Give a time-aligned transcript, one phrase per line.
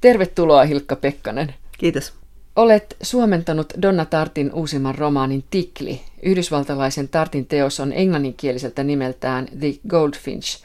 [0.00, 1.54] Tervetuloa Hilkka Pekkanen.
[1.78, 2.12] Kiitos.
[2.56, 6.00] Olet suomentanut Donna Tartin uusimman romaanin Tikli.
[6.22, 10.64] Yhdysvaltalaisen Tartin teos on englanninkieliseltä nimeltään The Goldfinch.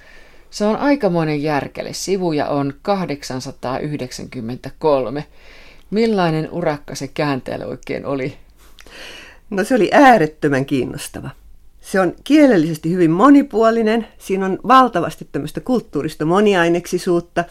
[0.49, 1.93] Se on aikamoinen järkele.
[1.93, 5.25] Sivuja on 893.
[5.91, 8.37] Millainen urakka se käänteellä oikein oli?
[9.49, 11.29] No se oli äärettömän kiinnostava.
[11.81, 14.07] Se on kielellisesti hyvin monipuolinen.
[14.17, 17.43] Siinä on valtavasti tämmöistä kulttuurista moniaineksisuutta.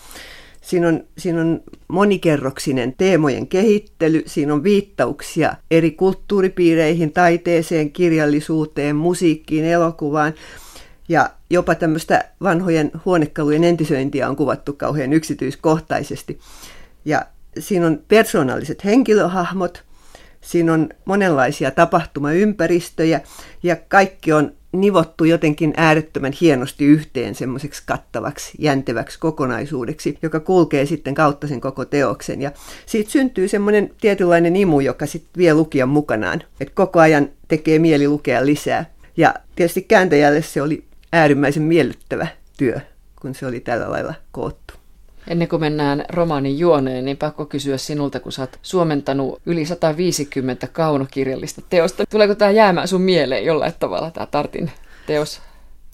[0.64, 9.64] Siinä on, siinä on monikerroksinen teemojen kehittely, siinä on viittauksia eri kulttuuripiireihin, taiteeseen, kirjallisuuteen, musiikkiin,
[9.64, 10.34] elokuvaan.
[11.08, 16.38] Ja jopa tämmöistä vanhojen huonekalujen entisöintiä on kuvattu kauhean yksityiskohtaisesti.
[17.04, 17.26] Ja
[17.58, 19.84] siinä on persoonalliset henkilöhahmot,
[20.40, 23.20] siinä on monenlaisia tapahtumaympäristöjä
[23.62, 31.14] ja kaikki on nivottu jotenkin äärettömän hienosti yhteen semmoiseksi kattavaksi, jänteväksi kokonaisuudeksi, joka kulkee sitten
[31.14, 32.42] kautta sen koko teoksen.
[32.42, 32.52] Ja
[32.86, 36.42] siitä syntyy semmoinen tietynlainen imu, joka sitten vie lukijan mukanaan.
[36.60, 38.90] Että koko ajan tekee mieli lukea lisää.
[39.16, 42.26] Ja tietysti kääntäjälle se oli äärimmäisen miellyttävä
[42.58, 42.80] työ,
[43.20, 44.83] kun se oli tällä lailla koottu.
[45.28, 50.66] Ennen kuin mennään romaanin juoneen, niin pakko kysyä sinulta, kun sä oot suomentanut yli 150
[50.66, 52.04] kaunokirjallista teosta.
[52.10, 54.70] Tuleeko tämä jäämään sun mieleen jollain tavalla, tämä Tartin
[55.06, 55.40] teos?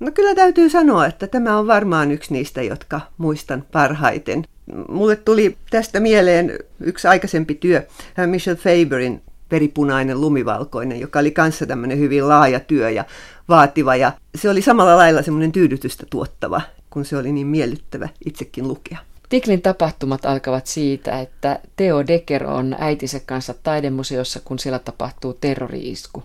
[0.01, 4.45] No kyllä täytyy sanoa, että tämä on varmaan yksi niistä, jotka muistan parhaiten.
[4.89, 7.87] Mulle tuli tästä mieleen yksi aikaisempi työ,
[8.27, 13.05] Michelle Faberin Veripunainen lumivalkoinen, joka oli kanssa tämmöinen hyvin laaja työ ja
[13.49, 13.97] vaativa.
[13.97, 18.99] Ja se oli samalla lailla semmoinen tyydytystä tuottava, kun se oli niin miellyttävä itsekin lukea.
[19.31, 26.23] Tiklin tapahtumat alkavat siitä, että Teo Decker on äitinsä kanssa taidemuseossa, kun siellä tapahtuu terroriisku.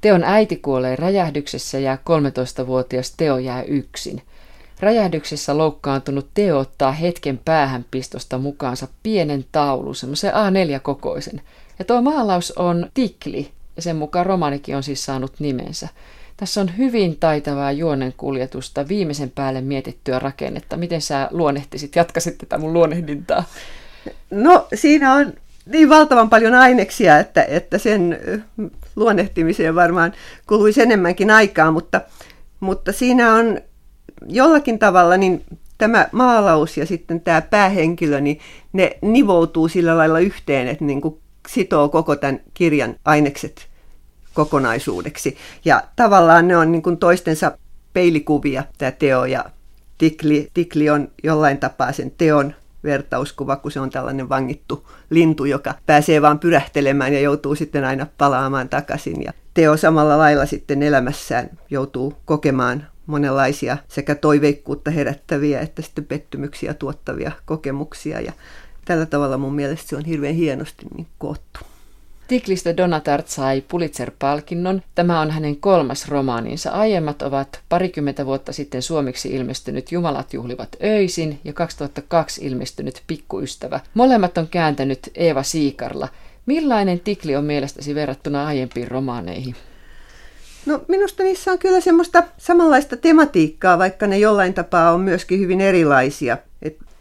[0.00, 4.22] Teon äiti kuolee räjähdyksessä ja 13-vuotias Teo jää yksin.
[4.80, 11.40] Räjähdyksessä loukkaantunut Teo ottaa hetken päähänpistosta mukaansa pienen taulun, semmoisen A4-kokoisen.
[11.78, 15.88] Ja tuo maalaus on Tikli, ja sen mukaan romanikin on siis saanut nimensä.
[16.36, 20.76] Tässä on hyvin taitavaa juonen kuljetusta, viimeisen päälle mietittyä rakennetta.
[20.76, 23.44] Miten sä luonnehtisit, jatkasit tätä mun luonnehdintaa?
[24.30, 25.32] No siinä on
[25.66, 28.20] niin valtavan paljon aineksia, että, että sen
[28.96, 30.12] luonnehtimiseen varmaan
[30.46, 32.00] kuluisi enemmänkin aikaa, mutta,
[32.60, 33.60] mutta siinä on
[34.26, 35.44] jollakin tavalla niin
[35.78, 38.40] tämä maalaus ja sitten tämä päähenkilö, niin
[38.72, 43.68] ne nivoutuu sillä lailla yhteen, että niin kuin sitoo koko tämän kirjan ainekset
[44.34, 45.36] kokonaisuudeksi.
[45.64, 47.58] Ja tavallaan ne on niin kuin toistensa
[47.92, 49.44] peilikuvia, tämä Teo ja
[49.98, 50.50] Tikli.
[50.54, 56.22] Tikli on jollain tapaa sen Teon vertauskuva, kun se on tällainen vangittu lintu, joka pääsee
[56.22, 59.22] vaan pyrähtelemään ja joutuu sitten aina palaamaan takaisin.
[59.22, 66.74] Ja Teo samalla lailla sitten elämässään joutuu kokemaan monenlaisia sekä toiveikkuutta herättäviä että sitten pettymyksiä
[66.74, 68.20] tuottavia kokemuksia.
[68.20, 68.32] Ja
[68.84, 71.60] tällä tavalla mun mielestä se on hirveän hienosti niin koottu.
[72.34, 74.82] Tiklistä Donatart sai Pulitzer-palkinnon.
[74.94, 76.70] Tämä on hänen kolmas romaaninsa.
[76.70, 83.80] Aiemmat ovat parikymmentä vuotta sitten suomeksi ilmestynyt Jumalat juhlivat öisin ja 2002 ilmestynyt Pikkuystävä.
[83.94, 86.08] Molemmat on kääntänyt Eeva Siikarla.
[86.46, 89.54] Millainen Tikli on mielestäsi verrattuna aiempiin romaaneihin?
[90.66, 95.60] No minusta niissä on kyllä semmoista samanlaista tematiikkaa, vaikka ne jollain tapaa on myöskin hyvin
[95.60, 96.38] erilaisia.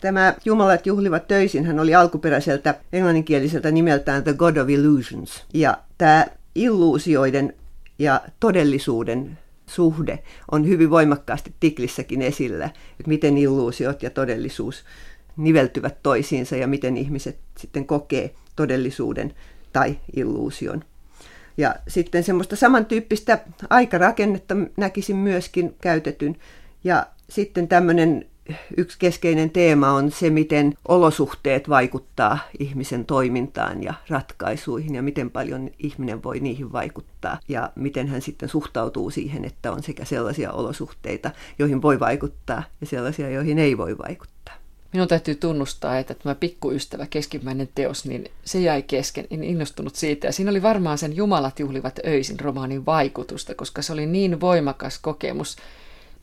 [0.03, 5.43] Tämä Jumalat juhlivat töisin, hän oli alkuperäiseltä englanninkieliseltä nimeltään The God of Illusions.
[5.53, 6.25] Ja tämä
[6.55, 7.53] illuusioiden
[7.99, 10.19] ja todellisuuden suhde
[10.51, 14.83] on hyvin voimakkaasti Tiklissäkin esillä, että miten illuusiot ja todellisuus
[15.37, 19.33] niveltyvät toisiinsa ja miten ihmiset sitten kokee todellisuuden
[19.73, 20.83] tai illuusion.
[21.57, 26.35] Ja sitten semmoista samantyyppistä aikarakennetta näkisin myöskin käytetyn.
[26.83, 28.25] Ja sitten tämmöinen
[28.77, 35.69] yksi keskeinen teema on se, miten olosuhteet vaikuttaa ihmisen toimintaan ja ratkaisuihin ja miten paljon
[35.79, 41.31] ihminen voi niihin vaikuttaa ja miten hän sitten suhtautuu siihen, että on sekä sellaisia olosuhteita,
[41.59, 44.33] joihin voi vaikuttaa ja sellaisia, joihin ei voi vaikuttaa.
[44.93, 50.27] Minun täytyy tunnustaa, että tämä pikkuystävä keskimmäinen teos, niin se jäi kesken, en innostunut siitä.
[50.27, 54.99] Ja siinä oli varmaan sen Jumalat juhlivat öisin romaanin vaikutusta, koska se oli niin voimakas
[54.99, 55.55] kokemus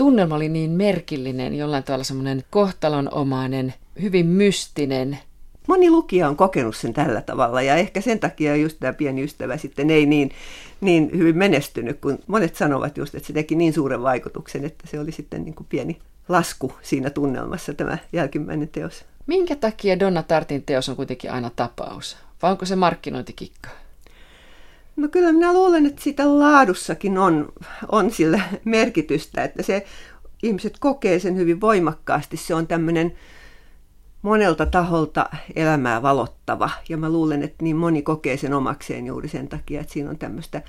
[0.01, 5.19] tunnelma oli niin merkillinen, jollain tavalla semmoinen kohtalonomainen, hyvin mystinen.
[5.69, 9.57] Moni lukija on kokenut sen tällä tavalla ja ehkä sen takia just tämä pieni ystävä
[9.57, 10.31] sitten ei niin,
[10.81, 15.01] niin hyvin menestynyt, kun monet sanovat just, että se teki niin suuren vaikutuksen, että se
[15.01, 15.99] oli sitten niin kuin pieni
[16.29, 19.05] lasku siinä tunnelmassa tämä jälkimmäinen teos.
[19.27, 22.17] Minkä takia Donna Tartin teos on kuitenkin aina tapaus?
[22.43, 23.69] Vai onko se markkinointikikka?
[24.97, 27.53] No kyllä minä luulen, että sitä laadussakin on,
[27.93, 29.87] on sillä merkitystä, että se
[30.43, 32.37] ihmiset kokee sen hyvin voimakkaasti.
[32.37, 33.13] Se on tämmöinen
[34.23, 36.71] monelta taholta elämää valottava.
[36.89, 40.19] Ja mä luulen, että niin moni kokee sen omakseen juuri sen takia, että siinä on
[40.19, 40.63] tämmöistä,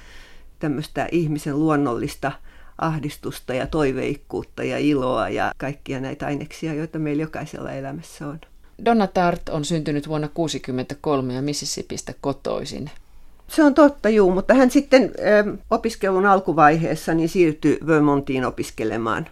[0.59, 2.31] tämmöistä ihmisen luonnollista
[2.77, 8.39] ahdistusta ja toiveikkuutta ja iloa ja kaikkia näitä aineksia, joita meillä jokaisella elämässä on.
[8.85, 12.91] Donna Tart on syntynyt vuonna 1963 ja Mississippistä kotoisin.
[13.51, 19.27] Se on totta, juu, mutta hän sitten ö, opiskelun alkuvaiheessa niin siirtyi Vermontiin opiskelemaan.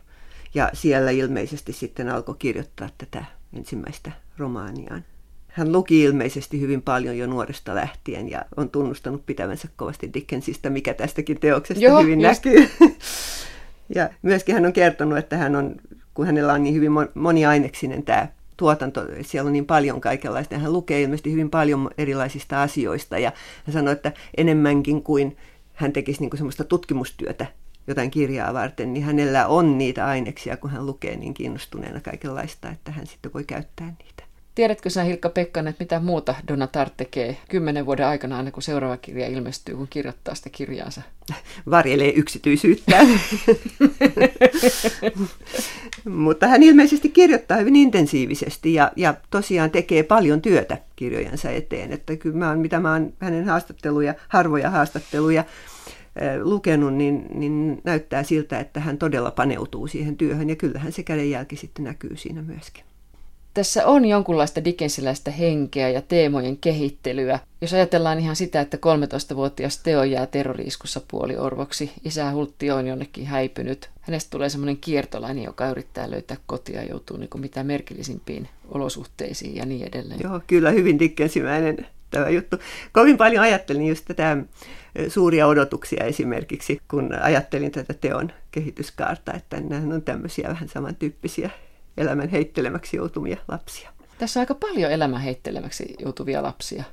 [0.53, 5.05] Ja siellä ilmeisesti sitten alkoi kirjoittaa tätä ensimmäistä romaaniaan.
[5.47, 10.93] Hän luki ilmeisesti hyvin paljon jo nuoresta lähtien ja on tunnustanut pitävänsä kovasti Dickensista, mikä
[10.93, 12.45] tästäkin teoksesta Joo, hyvin just.
[12.45, 12.69] näkyy.
[13.95, 15.75] ja myöskin hän on kertonut, että hän on,
[16.13, 18.27] kun hänellä on niin hyvin moniaineksinen tämä
[18.59, 20.57] tuotanto, siellä on niin paljon kaikenlaista.
[20.57, 23.31] Hän lukee ilmeisesti hyvin paljon erilaisista asioista ja
[23.65, 25.37] hän sanoi, että enemmänkin kuin
[25.73, 27.45] hän tekisi niin kuin semmoista tutkimustyötä
[27.87, 32.91] jotain kirjaa varten, niin hänellä on niitä aineksia, kun hän lukee niin kiinnostuneena kaikenlaista, että
[32.91, 34.23] hän sitten voi käyttää niitä.
[34.55, 38.97] Tiedätkö sä Hilkka Pekkanen, että mitä muuta Donatar tekee kymmenen vuoden aikana aina kun seuraava
[38.97, 41.01] kirja ilmestyy, kun kirjoittaa sitä kirjaansa?
[41.69, 42.97] Varjelee yksityisyyttä.
[46.09, 51.91] Mutta hän ilmeisesti kirjoittaa hyvin intensiivisesti ja, ja tosiaan tekee paljon työtä kirjojensa eteen.
[51.91, 55.43] Että kyllä mä oon, mitä mä oon hänen haastatteluja, harvoja haastatteluja
[56.43, 61.55] lukenut, niin, niin näyttää siltä, että hän todella paneutuu siihen työhön ja kyllähän se kädenjälki
[61.55, 62.88] sitten näkyy siinä myöskin.
[63.59, 67.39] Tässä on jonkunlaista Dickensiläistä henkeä ja teemojen kehittelyä.
[67.61, 73.89] Jos ajatellaan ihan sitä, että 13-vuotias Teo jää terroriiskussa puoliorvoksi, isä Hultti on jonnekin häipynyt.
[74.01, 79.55] Hänestä tulee semmoinen kiertolainen, joka yrittää löytää kotia ja joutuu niin kuin mitä merkillisimpiin olosuhteisiin
[79.55, 80.19] ja niin edelleen.
[80.23, 82.57] Joo, kyllä hyvin Dickensimäinen tämä juttu.
[82.93, 84.37] Kovin paljon ajattelin just tätä
[85.07, 91.49] suuria odotuksia esimerkiksi, kun ajattelin tätä teon kehityskaarta, että nämä on tämmöisiä vähän samantyyppisiä
[91.97, 93.89] elämän heittelemäksi joutumia lapsia.
[94.17, 96.83] Tässä on aika paljon elämän heittelemäksi joutuvia lapsia.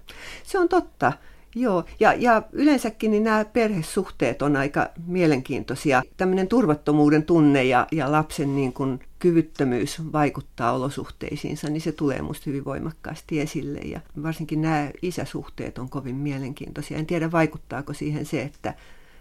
[0.43, 1.12] Se on totta.
[1.54, 6.02] Joo, ja, ja yleensäkin niin nämä perhesuhteet on aika mielenkiintoisia.
[6.16, 12.44] Tämmöinen turvattomuuden tunne ja, ja lapsen niin kuin kyvyttömyys vaikuttaa olosuhteisiinsa, niin se tulee musta
[12.46, 13.78] hyvin voimakkaasti esille.
[13.78, 16.98] Ja varsinkin nämä isäsuhteet on kovin mielenkiintoisia.
[16.98, 18.75] En tiedä, vaikuttaako siihen se, että,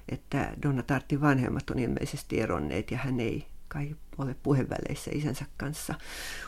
[0.09, 5.93] että Donna Tartin vanhemmat on ilmeisesti eronneet ja hän ei kai ole puheväleissä isänsä kanssa.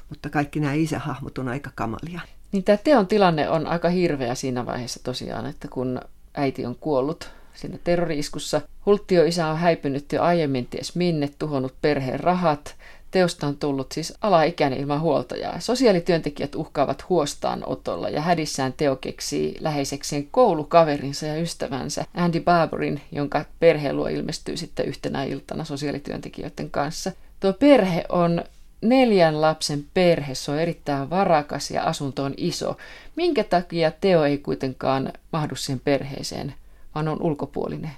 [0.09, 2.21] Mutta kaikki nämä isähahmot on aika kamalia.
[2.51, 6.01] Niin tämä teon tilanne on aika hirveä siinä vaiheessa tosiaan, että kun
[6.33, 8.61] äiti on kuollut siinä terroriiskussa.
[8.85, 12.75] Hulttio isä on häipynyt jo aiemmin ties minne, tuhonnut perheen rahat.
[13.17, 15.59] Teosta on tullut siis alaikäinen ilman huoltajaa.
[15.59, 23.93] Sosiaalityöntekijät uhkaavat huostaanotolla ja hädissään Teo keksii läheisekseen koulukaverinsa ja ystävänsä Andy Barberin, jonka perhe
[23.93, 27.11] luo ilmestyy sitten yhtenä iltana sosiaalityöntekijöiden kanssa.
[27.39, 28.43] Tuo perhe on
[28.81, 32.77] neljän lapsen perhe, se on erittäin varakas ja asunto on iso.
[33.15, 36.53] Minkä takia Teo ei kuitenkaan mahdu siihen perheeseen,
[36.95, 37.91] vaan on ulkopuolinen?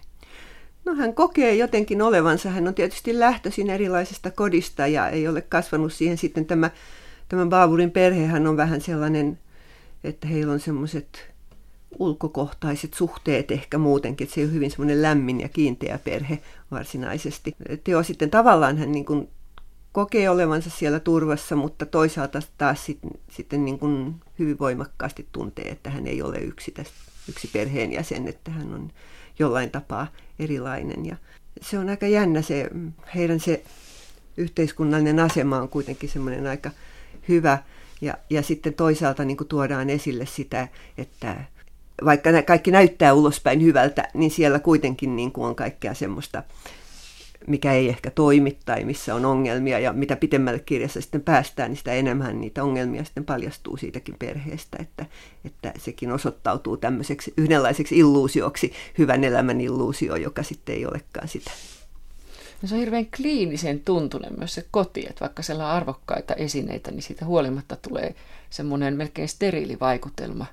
[0.90, 5.94] No hän kokee jotenkin olevansa, hän on tietysti lähtöisin erilaisesta kodista ja ei ole kasvanut
[5.94, 6.72] siihen sitten tämä,
[7.28, 9.40] tämä Baavurin perhehän on vähän sellainen,
[10.04, 11.32] että heillä on semmoiset
[12.00, 16.40] ulkokohtaiset suhteet ehkä muutenkin, että se on hyvin semmoinen lämmin ja kiinteä perhe
[16.72, 17.56] varsinaisesti.
[17.84, 19.30] Teo sitten tavallaan hän niin kuin
[19.92, 23.00] kokee olevansa siellä turvassa, mutta toisaalta taas sit,
[23.32, 28.52] sitten niin kuin hyvin voimakkaasti tuntee, että hän ei ole yksi, tästä, yksi perheenjäsen, että
[28.52, 28.92] hän on
[29.40, 30.08] jollain tapaa
[30.40, 31.06] erilainen.
[31.06, 31.16] Ja
[31.62, 32.70] se on aika jännä se,
[33.16, 33.64] heidän se
[34.38, 36.72] yhteiskunnallinen asema on kuitenkin semmoinen aika
[37.30, 37.58] hyvä.
[38.02, 40.68] Ja, ja sitten toisaalta niin tuodaan esille sitä,
[40.98, 41.36] että
[42.06, 46.44] vaikka kaikki näyttää ulospäin hyvältä, niin siellä kuitenkin niin kuin on kaikkea semmoista
[47.48, 49.80] mikä ei ehkä toimi tai missä on ongelmia.
[49.80, 54.78] Ja mitä pitemmälle kirjassa sitten päästään, niin sitä enemmän niitä ongelmia sitten paljastuu siitäkin perheestä,
[54.82, 55.06] että,
[55.46, 61.52] että sekin osoittautuu tämmöiseksi yhdenlaiseksi illuusioksi, hyvän elämän illuusio, joka sitten ei olekaan sitä.
[62.62, 66.92] No se on hirveän kliinisen tuntunen myös se koti, että vaikka siellä on arvokkaita esineitä,
[66.92, 68.16] niin siitä huolimatta tulee
[68.50, 70.46] semmoinen melkein steriilivaikutelma.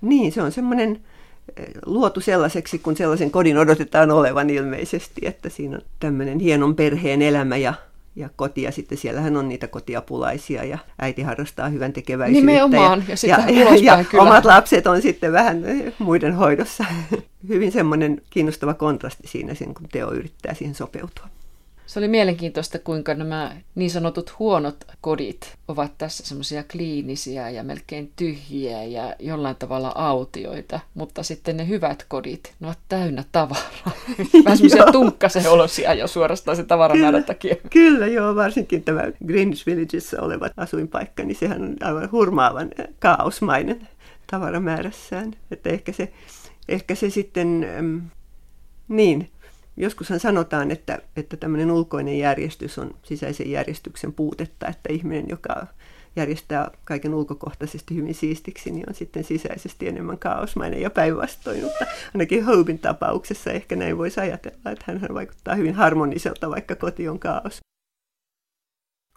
[0.00, 1.00] Niin, se on semmoinen
[1.86, 7.56] luotu sellaiseksi, kun sellaisen kodin odotetaan olevan ilmeisesti, että siinä on tämmöinen hienon perheen elämä
[7.56, 7.74] ja,
[8.16, 12.46] ja koti, ja sitten siellähän on niitä kotiapulaisia, ja äiti harrastaa hyvän tekeväisyyttä.
[12.46, 14.22] Nimenomaan, ja, ja, ja, ja kyllä.
[14.22, 15.64] omat lapset on sitten vähän
[15.98, 16.84] muiden hoidossa.
[17.48, 21.39] Hyvin semmoinen kiinnostava kontrasti siinä, kun Teo yrittää siihen sopeutua.
[21.90, 28.12] Se oli mielenkiintoista, kuinka nämä niin sanotut huonot kodit ovat tässä semmoisia kliinisiä ja melkein
[28.16, 33.92] tyhjiä ja jollain tavalla autioita, mutta sitten ne hyvät kodit, ne ovat täynnä tavaraa.
[34.44, 37.56] Vähän semmoisia tunkkasen olosia jo suorastaan se tavaramäärän takia.
[37.70, 43.88] Kyllä, joo, varsinkin tämä Greenwich Villageissa oleva asuinpaikka, niin sehän on aivan hurmaavan kaosmainen
[44.30, 45.32] tavaramäärässään.
[45.50, 46.12] Että ehkä se,
[46.68, 47.66] ehkä se sitten,
[48.88, 49.30] niin,
[49.80, 55.66] joskushan sanotaan, että, että tämmöinen ulkoinen järjestys on sisäisen järjestyksen puutetta, että ihminen, joka
[56.16, 61.62] järjestää kaiken ulkokohtaisesti hyvin siistiksi, niin on sitten sisäisesti enemmän kaosmainen ja päinvastoin.
[61.62, 67.08] Mutta ainakin Hobin tapauksessa ehkä näin voisi ajatella, että hän vaikuttaa hyvin harmoniselta, vaikka koti
[67.08, 67.60] on kaos.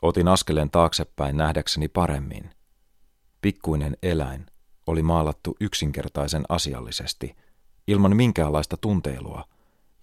[0.01, 2.50] Otin askeleen taaksepäin nähdäkseni paremmin.
[3.41, 4.46] Pikkuinen eläin
[4.88, 7.36] oli maalattu yksinkertaisen asiallisesti,
[7.88, 9.43] ilman minkäänlaista tunteilua–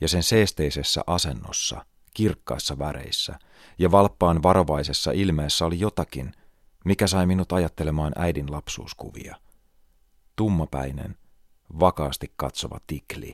[0.00, 3.38] ja sen seesteisessä asennossa, kirkkaissa väreissä
[3.78, 6.33] ja valppaan varovaisessa ilmeessä oli jotakin,
[6.85, 9.37] mikä sai minut ajattelemaan äidin lapsuuskuvia.
[10.37, 11.16] Tummapäinen,
[11.80, 13.30] vakaasti katsova tikli.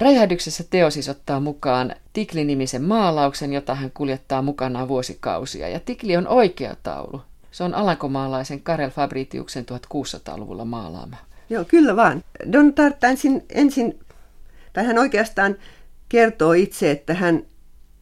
[0.00, 5.68] Räjähdyksessä Teo siis ottaa mukaan Tikli-nimisen maalauksen, jota hän kuljettaa mukanaan vuosikausia.
[5.68, 7.22] Ja Tikli on oikea taulu.
[7.50, 11.16] Se on alankomaalaisen Karel Fabritiuksen 1600-luvulla maalaama.
[11.50, 12.24] Joo, kyllä vaan.
[12.52, 13.98] Don Tart ensin, ensin
[14.74, 15.56] tai hän oikeastaan
[16.08, 17.42] kertoo itse, että hän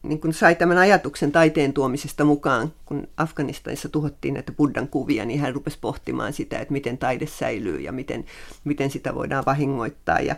[0.03, 5.39] niin kuin sai tämän ajatuksen taiteen tuomisesta mukaan, kun Afganistanissa tuhottiin näitä Buddhan kuvia, niin
[5.39, 8.25] hän rupesi pohtimaan sitä, että miten taide säilyy ja miten,
[8.63, 10.19] miten sitä voidaan vahingoittaa.
[10.19, 10.35] Ja,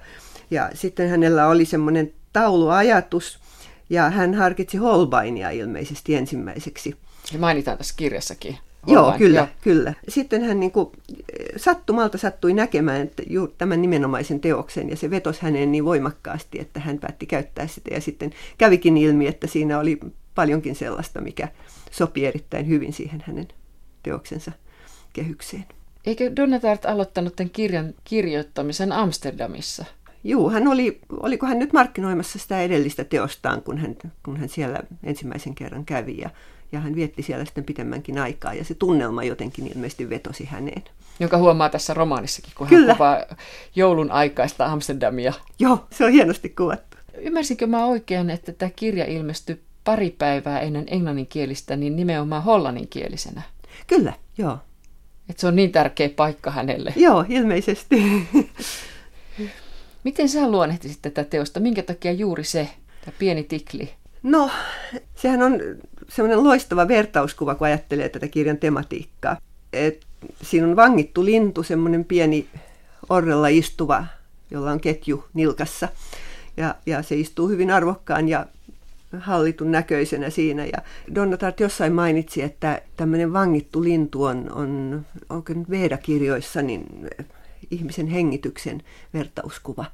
[0.51, 3.39] ja sitten hänellä oli semmoinen tauluajatus,
[3.89, 6.95] ja hän harkitsi Holbainia ilmeisesti ensimmäiseksi.
[7.33, 8.57] Ja mainitaan tässä kirjassakin.
[8.87, 9.47] Joo, kyllä, Joo.
[9.61, 9.93] kyllä.
[10.07, 10.91] Sitten hän niin kuin,
[11.57, 16.79] sattumalta sattui näkemään että ju, tämän nimenomaisen teoksen ja se vetosi häneen niin voimakkaasti, että
[16.79, 19.99] hän päätti käyttää sitä ja sitten kävikin ilmi, että siinä oli
[20.35, 21.47] paljonkin sellaista, mikä
[21.91, 23.47] sopi erittäin hyvin siihen hänen
[24.03, 24.51] teoksensa
[25.13, 25.65] kehykseen.
[26.05, 29.85] Eikö Donatart aloittanut tämän kirjan kirjoittamisen Amsterdamissa?
[30.23, 34.79] Joo, hän oli, oliko hän nyt markkinoimassa sitä edellistä teostaan, kun hän, kun hän siellä
[35.03, 36.17] ensimmäisen kerran kävi.
[36.17, 36.29] Ja
[36.75, 40.83] ja hän vietti siellä sitten pitemmänkin aikaa ja se tunnelma jotenkin ilmeisesti vetosi häneen.
[41.19, 42.87] Jonka huomaa tässä romaanissakin, kun Kyllä.
[42.87, 43.23] hän kuvaa
[43.75, 45.33] joulun aikaista Amsterdamia.
[45.59, 46.97] Joo, se on hienosti kuvattu.
[47.17, 53.41] Ymmärsinkö mä oikein, että tämä kirja ilmestyi pari päivää ennen englanninkielistä, niin nimenomaan hollanninkielisenä?
[53.87, 54.57] Kyllä, joo.
[55.29, 56.93] Että se on niin tärkeä paikka hänelle.
[56.95, 58.27] Joo, ilmeisesti.
[60.03, 61.59] Miten sä luonnehtisit tätä teosta?
[61.59, 62.69] Minkä takia juuri se,
[63.05, 63.89] tämä pieni tikli?
[64.23, 64.49] No,
[65.15, 65.59] sehän on
[66.09, 69.37] semmoinen loistava vertauskuva, kun ajattelee tätä kirjan tematiikkaa.
[69.73, 70.05] Et
[70.41, 72.47] siinä on vangittu lintu, semmoinen pieni
[73.09, 74.05] orrella istuva,
[74.51, 75.87] jolla on ketju nilkassa.
[76.57, 78.45] Ja, ja se istuu hyvin arvokkaan ja
[79.19, 80.65] hallitun näköisenä siinä.
[80.65, 80.77] Ja
[81.15, 87.09] Donatart jossain mainitsi, että tämmöinen vangittu lintu on, on onko nyt Veda-kirjoissa, niin
[87.71, 88.83] ihmisen hengityksen
[89.13, 89.85] vertauskuva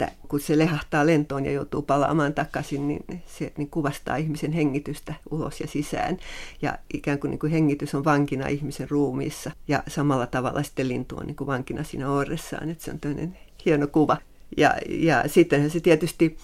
[0.00, 5.14] että kun se lehahtaa lentoon ja joutuu palaamaan takaisin, niin se niin kuvastaa ihmisen hengitystä
[5.30, 6.18] ulos ja sisään.
[6.62, 9.50] Ja ikään kuin, niin kuin hengitys on vankina ihmisen ruumiissa.
[9.68, 12.70] Ja samalla tavalla sitten lintu on niin kuin vankina siinä orressaan.
[12.70, 14.16] Että se on tämmöinen hieno kuva.
[14.56, 16.36] Ja, ja sittenhän se tietysti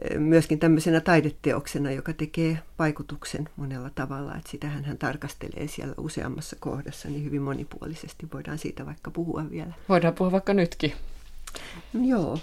[0.00, 4.36] eh, myöskin tämmöisenä taideteoksena, joka tekee vaikutuksen monella tavalla.
[4.36, 8.28] Että sitähän hän tarkastelee siellä useammassa kohdassa niin hyvin monipuolisesti.
[8.32, 9.72] Voidaan siitä vaikka puhua vielä.
[9.88, 10.92] Voidaan puhua vaikka nytkin.
[12.04, 12.38] Joo.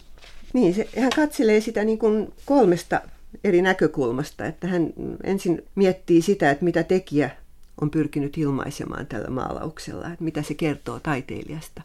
[0.54, 3.02] Niin, se, hän katselee sitä niin kuin kolmesta
[3.44, 4.46] eri näkökulmasta.
[4.46, 4.94] Että hän
[5.24, 7.30] ensin miettii sitä, että mitä tekijä
[7.82, 11.82] on pyrkinyt ilmaisemaan tällä maalauksella, että mitä se kertoo taiteilijasta.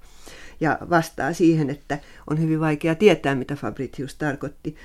[0.60, 1.98] Ja vastaa siihen, että
[2.30, 4.76] on hyvin vaikea tietää, mitä Fabritius tarkoitti.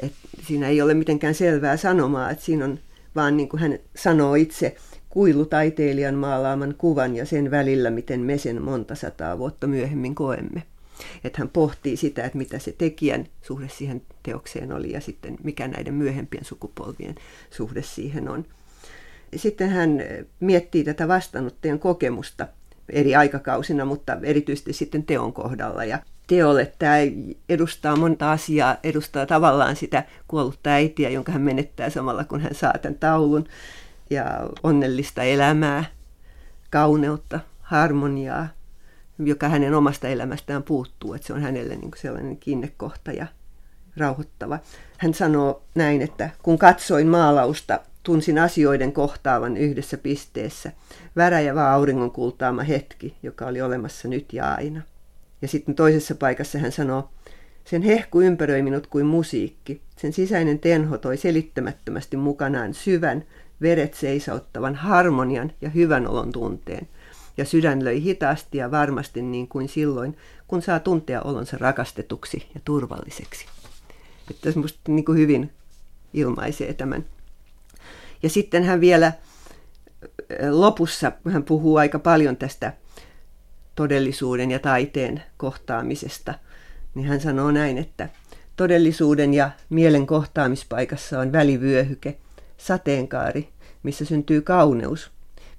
[0.00, 2.78] Että siinä ei ole mitenkään selvää sanomaa, että siinä on
[3.16, 4.76] vaan niin kuin hän sanoo itse,
[5.08, 10.62] kuilu taiteilijan maalaaman kuvan ja sen välillä, miten me sen monta sataa vuotta myöhemmin koemme
[11.24, 15.68] että hän pohtii sitä, että mitä se tekijän suhde siihen teokseen oli ja sitten mikä
[15.68, 17.14] näiden myöhempien sukupolvien
[17.50, 18.44] suhde siihen on.
[19.36, 20.02] Sitten hän
[20.40, 22.48] miettii tätä vastaanottajan kokemusta
[22.88, 25.84] eri aikakausina, mutta erityisesti sitten teon kohdalla.
[25.84, 26.96] Ja teolle tämä
[27.48, 32.74] edustaa monta asiaa, edustaa tavallaan sitä kuollutta äitiä, jonka hän menettää samalla kun hän saa
[32.82, 33.44] tämän taulun,
[34.10, 34.24] ja
[34.62, 35.84] onnellista elämää,
[36.70, 38.48] kauneutta, harmoniaa,
[39.18, 43.26] joka hänen omasta elämästään puuttuu, että se on hänelle niin kuin sellainen kiinnekohta ja
[43.96, 44.58] rauhoittava.
[44.98, 50.72] Hän sanoo näin, että kun katsoin maalausta, tunsin asioiden kohtaavan yhdessä pisteessä.
[51.16, 54.82] Väräjävä auringon kultaama hetki, joka oli olemassa nyt ja aina.
[55.42, 57.08] Ja sitten toisessa paikassa hän sanoo,
[57.70, 59.82] Sen hehku ympäröi minut kuin musiikki.
[59.96, 63.24] Sen sisäinen tenho toi selittämättömästi mukanaan syvän,
[63.62, 66.88] veret seisauttavan harmonian ja hyvän olon tunteen.
[67.38, 70.16] Ja sydän löi hitaasti ja varmasti niin kuin silloin,
[70.48, 73.46] kun saa tuntea olonsa rakastetuksi ja turvalliseksi.
[74.30, 75.50] Että se musta niin kuin hyvin
[76.14, 77.04] ilmaisee tämän.
[78.22, 79.12] Ja sitten hän vielä
[80.50, 82.72] lopussa, hän puhuu aika paljon tästä
[83.74, 86.34] todellisuuden ja taiteen kohtaamisesta,
[86.94, 88.08] niin hän sanoo näin, että
[88.56, 92.18] todellisuuden ja mielen kohtaamispaikassa on välivyöhyke,
[92.56, 93.48] sateenkaari,
[93.82, 95.10] missä syntyy kauneus,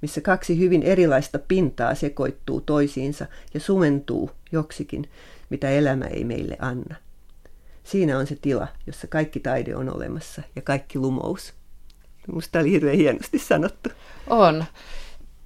[0.01, 5.09] missä kaksi hyvin erilaista pintaa sekoittuu toisiinsa ja sumentuu joksikin,
[5.49, 6.95] mitä elämä ei meille anna.
[7.83, 11.53] Siinä on se tila, jossa kaikki taide on olemassa ja kaikki lumous.
[12.33, 13.89] Musta oli hirveän hienosti sanottu.
[14.27, 14.65] On.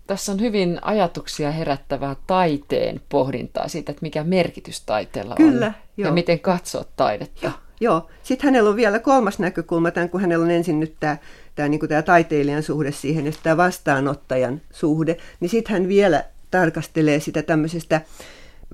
[0.07, 6.07] Tässä on hyvin ajatuksia herättävää taiteen pohdintaa siitä, että mikä merkitys taiteella Kyllä, on joo.
[6.07, 7.45] ja miten katsoa taidetta.
[7.45, 8.09] Joo, joo.
[8.23, 11.17] Sitten hänellä on vielä kolmas näkökulma, tämän, kun hänellä on ensin nyt tämä,
[11.55, 17.19] tämä, niin tämä taiteilijan suhde siihen ja tämä vastaanottajan suhde, niin sitten hän vielä tarkastelee
[17.19, 18.01] sitä tämmöisestä,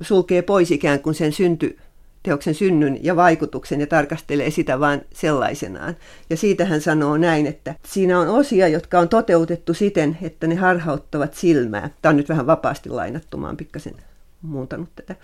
[0.01, 1.77] sulkee pois ikään kuin sen synty,
[2.23, 5.95] teoksen synnyn ja vaikutuksen ja tarkastelee sitä vain sellaisenaan.
[6.29, 10.55] Ja siitä hän sanoo näin, että siinä on osia, jotka on toteutettu siten, että ne
[10.55, 11.89] harhauttavat silmää.
[12.01, 13.95] Tämä on nyt vähän vapaasti lainattu, mä pikkasen
[14.41, 15.15] muuntanut tätä.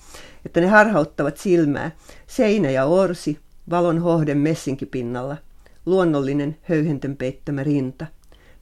[0.45, 1.91] Että ne harhauttavat silmää.
[2.27, 3.39] Seinä ja orsi,
[3.69, 5.37] valon hohden messinkipinnalla,
[5.85, 8.05] luonnollinen höyhenten peittämä rinta.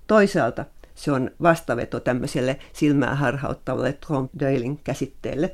[0.07, 5.53] Toisaalta se on vastaveto tämmöiselle silmää harhauttavalle Trompe d'Oeilin käsitteelle.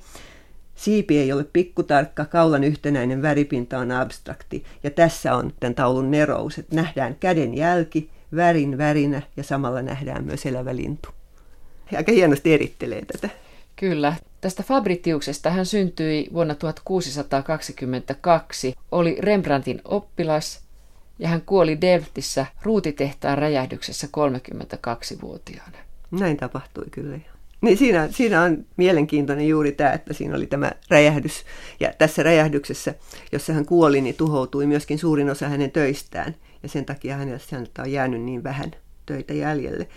[0.76, 6.58] Siipi ei ole pikkutarkka, kaulan yhtenäinen väripinta on abstrakti ja tässä on tämän taulun nerous,
[6.58, 11.10] että nähdään käden jälki, värin värinä ja samalla nähdään myös elävä lintu.
[11.98, 13.30] Aika hienosti erittelee tätä.
[13.76, 14.14] Kyllä.
[14.42, 20.62] Tästä Fabritiuksesta hän syntyi vuonna 1622, oli Rembrandtin oppilas
[21.20, 25.78] ja hän kuoli Delftissä ruutitehtaan räjähdyksessä 32-vuotiaana.
[26.12, 27.20] Näin tapahtui kyllä.
[27.62, 31.46] Niin siinä, siinä on mielenkiintoinen juuri tämä, että siinä oli tämä räjähdys.
[31.80, 32.94] Ja tässä räjähdyksessä,
[33.32, 36.36] jossa hän kuoli, niin tuhoutui myöskin suurin osa hänen töistään.
[36.64, 38.72] Ja sen takia häneltä on jäänyt niin vähän
[39.06, 39.88] töitä jäljelle.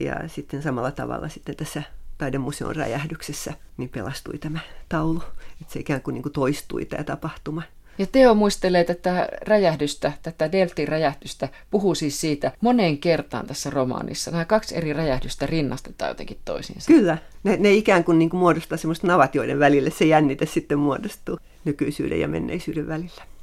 [0.00, 1.82] Ja sitten samalla tavalla sitten tässä
[2.18, 5.22] taidemuseon räjähdyksessä niin pelastui tämä taulu.
[5.60, 7.62] Että se ikään kuin, niin kuin toistui tämä tapahtuma.
[7.98, 14.30] Ja Teo muistelee tätä räjähdystä, tätä Delftin räjähdystä, puhuu siis siitä moneen kertaan tässä romaanissa.
[14.30, 16.86] Nämä kaksi eri räjähdystä rinnastetaan jotenkin toisiinsa.
[16.86, 20.78] Kyllä, ne, ne ikään kuin, niin kuin muodostaa semmoista navat, joiden välille se jännite sitten
[20.78, 23.33] muodostuu nykyisyyden ja menneisyyden välillä.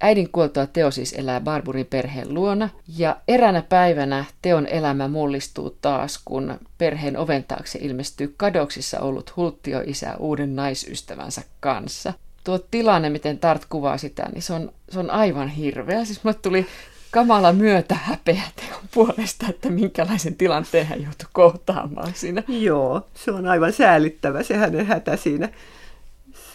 [0.00, 6.20] Äidin kuoltua Teo siis elää Barburin perheen luona ja eräänä päivänä Teon elämä mullistuu taas,
[6.24, 12.12] kun perheen oven taakse ilmestyy kadoksissa ollut hulttio-isä uuden naisystävänsä kanssa–
[12.46, 16.04] tuo tilanne, miten Tart kuvaa sitä, niin se on, se on aivan hirveä.
[16.04, 16.66] Siis mulle tuli
[17.10, 22.42] kamala myötä häpeä teon puolesta, että minkälaisen tilanteen hän joutui kohtaamaan siinä.
[22.48, 25.48] Joo, se on aivan säälittävä se hänen hätä siinä.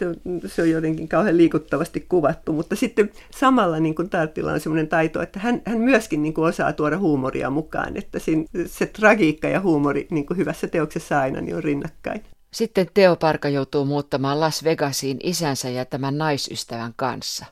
[0.01, 4.59] Se on, se on jotenkin kauhean liikuttavasti kuvattu, mutta sitten samalla niin kuin Tartilla on
[4.59, 8.85] sellainen taito, että hän, hän myöskin niin kuin osaa tuoda huumoria mukaan, että siinä, se
[8.85, 12.23] tragiikka ja huumori niin kuin hyvässä teoksessa aina niin on rinnakkain.
[12.53, 17.45] Sitten Teo Parka joutuu muuttamaan Las Vegasiin isänsä ja tämän naisystävän kanssa.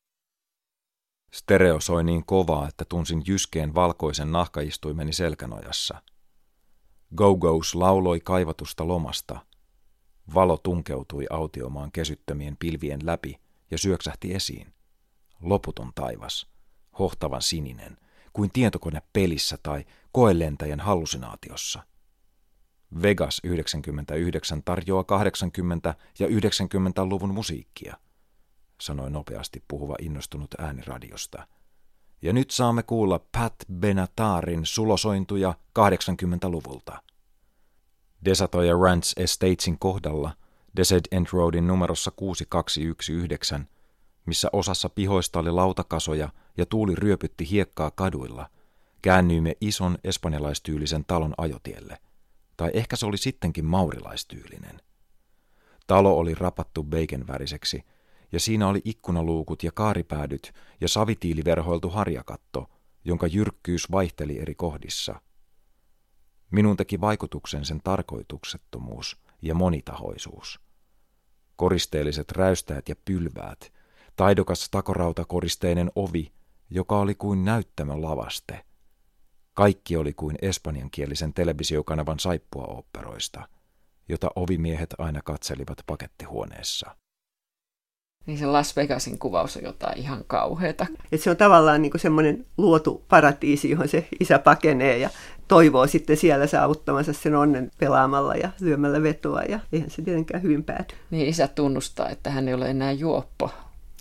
[1.33, 6.01] Stereo soi niin kovaa, että tunsin jyskeen valkoisen nahkaistuimeni selkänojassa.
[7.15, 9.39] Go-Go's lauloi kaivatusta lomasta.
[10.33, 13.39] Valo tunkeutui autiomaan kesyttämien pilvien läpi
[13.71, 14.73] ja syöksähti esiin.
[15.41, 16.47] Loputon taivas,
[16.99, 17.97] hohtavan sininen,
[18.33, 21.83] kuin tietokone pelissä tai koelentäjän hallusinaatiossa.
[23.01, 25.05] Vegas 99 tarjoaa
[25.91, 27.97] 80- ja 90-luvun musiikkia,
[28.81, 31.47] sanoi nopeasti puhuva innostunut ääni radiosta.
[32.21, 37.08] Ja nyt saamme kuulla Pat Benatarin sulosointuja 80-luvulta.
[38.25, 40.31] Desatoja Ranch Estatesin kohdalla
[40.75, 43.59] Desert End Roadin numerossa 6219,
[44.25, 48.49] missä osassa pihoista oli lautakasoja ja tuuli ryöpytti hiekkaa kaduilla,
[49.01, 51.97] käännyimme ison espanjalaistyylisen talon ajotielle–
[52.59, 54.81] tai ehkä se oli sittenkin maurilaistyylinen.
[55.87, 57.83] Talo oli rapattu beigenväriseksi,
[58.31, 62.69] ja siinä oli ikkunaluukut ja kaaripäädyt ja savitiiliverhoiltu harjakatto,
[63.05, 65.21] jonka jyrkkyys vaihteli eri kohdissa.
[66.51, 70.59] Minun teki vaikutuksen sen tarkoituksettomuus ja monitahoisuus.
[71.55, 73.73] Koristeelliset räystäät ja pylväät,
[74.15, 76.31] taidokas takorautakoristeinen ovi,
[76.69, 78.63] joka oli kuin näyttämön lavaste–
[79.59, 83.47] kaikki oli kuin espanjankielisen televisiokanavan saippua-oopperoista,
[84.09, 86.95] jota ovimiehet aina katselivat pakettihuoneessa.
[88.29, 90.85] Niin se Las Vegasin kuvaus on jotain ihan kauheata.
[91.11, 95.09] Et se on tavallaan niin semmoinen luotu paratiisi, johon se isä pakenee ja
[95.47, 99.41] toivoo sitten siellä saavuttamansa sen onnen pelaamalla ja lyömällä vetoa.
[99.41, 100.95] Ja eihän se tietenkään hyvin pääty.
[101.11, 103.51] Niin isä tunnustaa, että hän ei ole enää juoppo.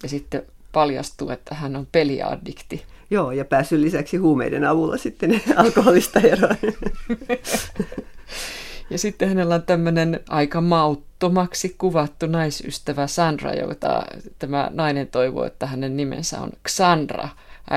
[0.03, 2.85] Ja sitten paljastuu, että hän on peliaddikti.
[3.11, 6.57] Joo, ja päässyt lisäksi huumeiden avulla sitten alkoholista eroon.
[8.91, 14.03] Ja sitten hänellä on tämmöinen aika mauttomaksi kuvattu naisystävä Sandra, jota
[14.39, 17.29] tämä nainen toivoo, että hänen nimensä on Xandra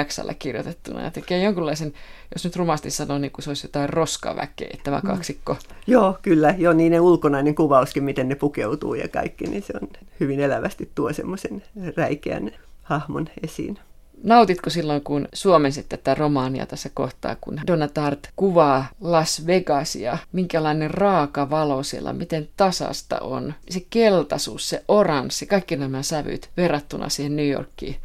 [0.03, 1.93] x kirjoitettuna ja tekee jonkunlaisen,
[2.33, 5.07] jos nyt rumasti sanoo, niin kuin se olisi jotain roskaväkeä, tämä mm.
[5.07, 5.53] kaksikko.
[5.53, 5.75] Mm.
[5.87, 6.55] Joo, kyllä.
[6.57, 9.87] Joo, niin ne ulkonainen kuvauskin, miten ne pukeutuu ja kaikki, niin se on
[10.19, 11.63] hyvin elävästi tuo semmoisen
[11.97, 12.51] räikeän
[12.83, 13.79] hahmon esiin.
[14.23, 21.49] Nautitko silloin, kun suomensit tätä romaania tässä kohtaa, kun Donatart kuvaa Las Vegasia, minkälainen raaka
[21.49, 27.49] valo siellä, miten tasasta on, se keltaisuus, se oranssi, kaikki nämä sävyt verrattuna siihen New
[27.49, 27.95] Yorkiin?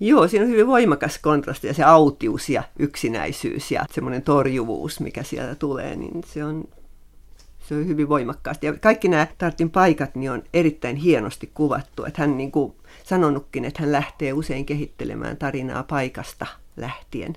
[0.00, 5.22] Joo, siinä on hyvin voimakas kontrasti ja se autius ja yksinäisyys ja semmoinen torjuvuus, mikä
[5.22, 6.64] sieltä tulee, niin se on
[7.74, 8.66] hyvin voimakkaasti.
[8.66, 12.04] Ja kaikki nämä Tartin paikat niin on erittäin hienosti kuvattu.
[12.04, 12.72] Että hän niin kuin
[13.04, 17.34] sanonutkin, että hän lähtee usein kehittelemään tarinaa paikasta lähtien.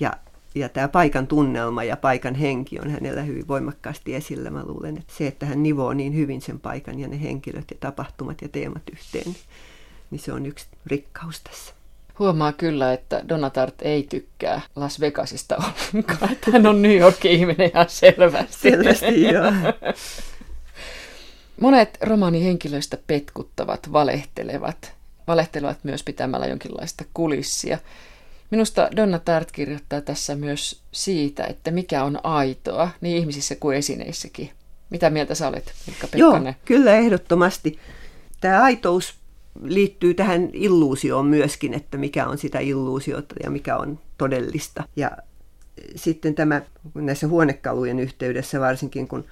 [0.00, 0.12] Ja,
[0.54, 4.50] ja tämä paikan tunnelma ja paikan henki on hänellä hyvin voimakkaasti esillä.
[4.50, 7.76] Mä luulen, että se, että hän nivoo niin hyvin sen paikan ja ne henkilöt ja
[7.80, 9.36] tapahtumat ja teemat yhteen,
[10.10, 11.79] niin, se on yksi rikkaus tässä.
[12.20, 16.32] Huomaa kyllä, että Donatart ei tykkää Las Vegasista ollenkaan.
[16.32, 18.70] Että hän on New Yorkin ihminen ihan selvästi.
[18.70, 19.52] Selvästi, joo.
[21.60, 27.78] Monet romaanihenkilöistä petkuttavat, valehtelevat valehtelevat myös pitämällä jonkinlaista kulissia.
[28.50, 34.50] Minusta Donna Tart kirjoittaa tässä myös siitä, että mikä on aitoa niin ihmisissä kuin esineissäkin.
[34.90, 36.44] Mitä mieltä sä olet, Ilkka Pekkanen?
[36.44, 37.78] Joo, kyllä ehdottomasti.
[38.40, 39.14] Tämä aitous
[39.62, 44.84] liittyy tähän illuusioon myöskin, että mikä on sitä illuusiota ja mikä on todellista.
[44.96, 45.10] Ja
[45.96, 46.62] sitten tämä
[46.94, 49.24] näissä huonekalujen yhteydessä varsinkin, kun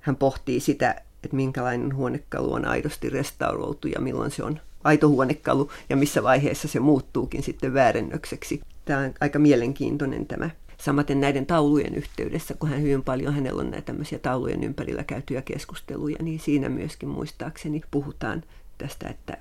[0.00, 0.90] hän pohtii sitä,
[1.24, 6.68] että minkälainen huonekalu on aidosti restauroitu ja milloin se on aito huonekalu ja missä vaiheessa
[6.68, 8.60] se muuttuukin sitten väärennökseksi.
[8.84, 10.50] Tämä on aika mielenkiintoinen tämä.
[10.78, 15.42] Samaten näiden taulujen yhteydessä, kun hän hyvin paljon, hänellä on näitä tämmöisiä taulujen ympärillä käytyjä
[15.42, 18.42] keskusteluja, niin siinä myöskin muistaakseni puhutaan
[18.84, 19.36] tästä, että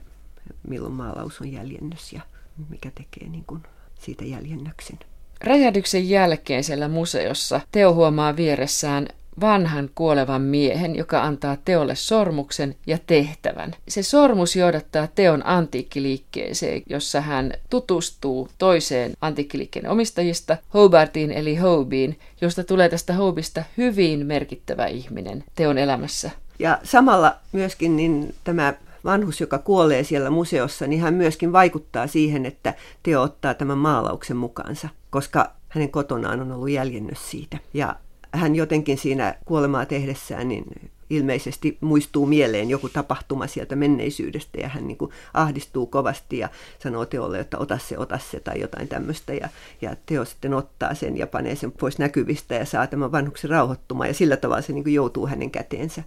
[0.67, 2.21] milloin maalaus on jäljennös ja
[2.69, 3.63] mikä tekee niin kuin
[3.99, 4.99] siitä jäljennöksen.
[5.41, 9.07] Räjähdyksen jälkeen siellä museossa Teo huomaa vieressään
[9.41, 13.73] vanhan kuolevan miehen, joka antaa teolle sormuksen ja tehtävän.
[13.87, 22.63] Se sormus johdattaa teon antiikkiliikkeeseen, jossa hän tutustuu toiseen antiikkiliikkeen omistajista, Hobartiin eli Hobiin, josta
[22.63, 26.31] tulee tästä Hobista hyvin merkittävä ihminen teon elämässä.
[26.59, 28.73] Ja samalla myöskin niin tämä
[29.05, 34.37] vanhus, joka kuolee siellä museossa, niin hän myöskin vaikuttaa siihen, että Teo ottaa tämän maalauksen
[34.37, 37.57] mukaansa, koska hänen kotonaan on ollut jäljennös siitä.
[37.73, 37.95] Ja
[38.31, 40.63] hän jotenkin siinä kuolemaa tehdessään niin
[41.09, 47.05] ilmeisesti muistuu mieleen joku tapahtuma sieltä menneisyydestä ja hän niin kuin ahdistuu kovasti ja sanoo
[47.05, 49.49] teolle, että ota se, ota se tai jotain tämmöistä ja,
[49.81, 54.09] ja teo sitten ottaa sen ja panee sen pois näkyvistä ja saa tämän vanhuksen rauhoittumaan
[54.09, 56.03] ja sillä tavalla se niin kuin joutuu hänen käteensä.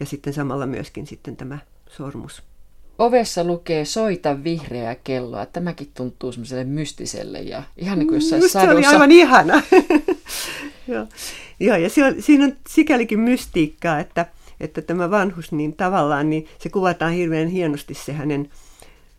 [0.00, 1.58] Ja sitten samalla myöskin sitten tämä
[1.96, 2.42] sormus.
[2.98, 5.46] Ovessa lukee soita vihreää kelloa.
[5.46, 8.70] Tämäkin tuntuu semmoiselle mystiselle ja ihan niin kuin jossain Just sadussa.
[8.72, 9.62] Se oli aivan ihana.
[10.88, 11.06] Joo.
[11.60, 14.26] Joo, ja se on, siinä on sikälikin mystiikkaa, että,
[14.60, 18.50] että tämä vanhus, niin tavallaan niin se kuvataan hirveän hienosti se hänen,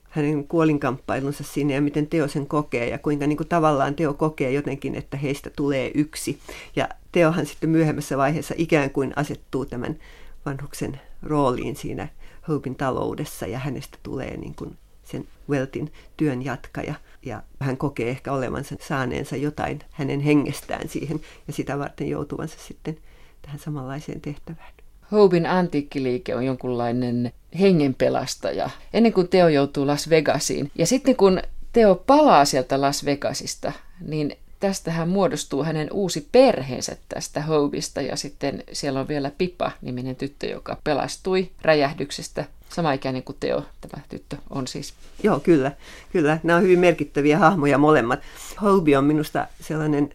[0.09, 4.51] hänen kuolinkamppailunsa sinne ja miten Teo sen kokee ja kuinka niin kuin tavallaan Teo kokee
[4.51, 6.39] jotenkin, että heistä tulee yksi.
[6.75, 9.97] Ja Teohan sitten myöhemmässä vaiheessa ikään kuin asettuu tämän
[10.45, 12.07] vanhuksen rooliin siinä
[12.47, 16.93] Hopin taloudessa ja hänestä tulee niin kuin sen Weltin työn jatkaja
[17.25, 22.97] ja hän kokee ehkä olevansa saaneensa jotain hänen hengestään siihen ja sitä varten joutuvansa sitten
[23.41, 24.73] tähän samanlaiseen tehtävään.
[25.11, 30.71] Hobin antiikkiliike on jonkunlainen hengenpelastaja ennen kuin Teo joutuu Las Vegasiin.
[30.75, 31.41] Ja sitten kun
[31.73, 38.63] Teo palaa sieltä Las Vegasista, niin tästähän muodostuu hänen uusi perheensä tästä Hobista ja sitten
[38.71, 44.37] siellä on vielä Pipa niminen tyttö, joka pelastui räjähdyksestä sama ikäinen kuin Teo, tämä tyttö
[44.49, 44.93] on siis.
[45.23, 45.71] Joo, kyllä.
[46.11, 46.39] kyllä.
[46.43, 48.19] Nämä on hyvin merkittäviä hahmoja molemmat.
[48.61, 50.13] Hobie on minusta sellainen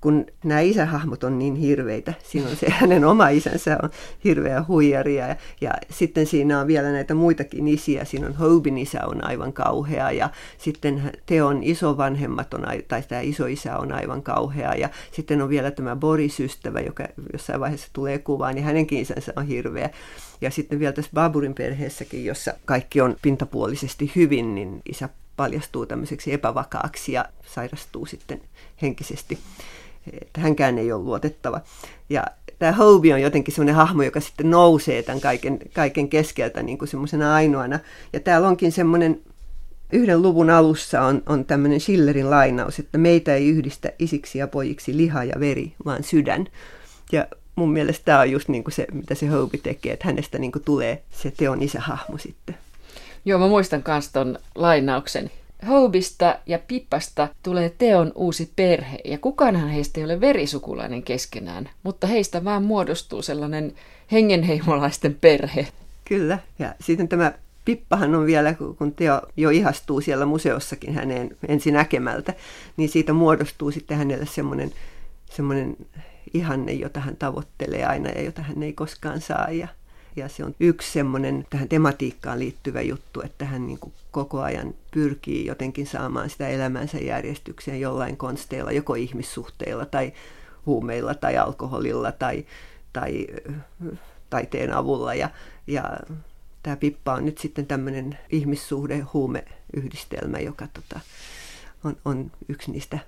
[0.00, 2.14] kun nämä isähahmot on niin hirveitä.
[2.22, 3.90] Siinä on se hänen oma isänsä on
[4.24, 8.04] hirveä huijari ja, ja sitten siinä on vielä näitä muitakin isiä.
[8.04, 13.76] Siinä on Hobin isä on aivan kauhea ja sitten Teon isovanhemmat on, tai tämä isoisä
[13.76, 18.64] on aivan kauhea ja sitten on vielä tämä Boris-ystävä, joka jossain vaiheessa tulee kuvaan, niin
[18.64, 19.90] hänenkin isänsä on hirveä.
[20.40, 26.32] Ja sitten vielä tässä Baburin perheessäkin, jossa kaikki on pintapuolisesti hyvin, niin isä paljastuu tämmöiseksi
[26.32, 28.40] epävakaaksi ja sairastuu sitten
[28.82, 29.38] henkisesti.
[30.22, 31.60] Että hänkään ei ole luotettava.
[32.10, 32.24] Ja
[32.58, 36.88] tämä Hobie on jotenkin semmoinen hahmo, joka sitten nousee tämän kaiken, kaiken keskeltä niin kuin
[36.88, 37.78] semmoisena ainoana.
[38.12, 39.20] Ja täällä onkin semmoinen
[39.92, 44.96] yhden luvun alussa on, on tämmöinen Schillerin lainaus, että meitä ei yhdistä isiksi ja pojiksi
[44.96, 46.46] liha ja veri, vaan sydän.
[47.12, 50.38] Ja mun mielestä tämä on just niin kuin se, mitä se Hobi tekee, että hänestä
[50.38, 52.58] niin kuin tulee se teon isähahmo sitten.
[53.24, 55.30] Joo, mä muistan myös ton lainauksen.
[55.68, 62.06] Hobista ja Pippasta tulee Teon uusi perhe, ja kukaanhan heistä ei ole verisukulainen keskenään, mutta
[62.06, 63.72] heistä vaan muodostuu sellainen
[64.12, 65.68] hengenheimolaisten perhe.
[66.04, 67.32] Kyllä, ja sitten tämä
[67.64, 72.34] Pippahan on vielä, kun Teo jo ihastuu siellä museossakin häneen ensin näkemältä,
[72.76, 74.72] niin siitä muodostuu sitten hänelle semmoinen,
[75.30, 75.76] semmoinen
[76.34, 79.50] ihanne, jota hän tavoittelee aina ja jota hän ei koskaan saa.
[79.50, 79.68] Ja,
[80.20, 84.74] ja se on yksi semmoinen tähän tematiikkaan liittyvä juttu, että hän niin kuin koko ajan
[84.90, 90.12] pyrkii jotenkin saamaan sitä elämänsä järjestykseen jollain konsteilla, joko ihmissuhteilla tai
[90.66, 92.46] huumeilla tai alkoholilla tai,
[92.92, 93.26] tai
[94.30, 95.14] taiteen avulla.
[95.14, 95.30] Ja,
[95.66, 95.96] ja
[96.62, 101.00] tämä Pippa on nyt sitten tämmöinen ihmissuhde-huumeyhdistelmä, joka tota,
[101.84, 102.98] on, on yksi niistä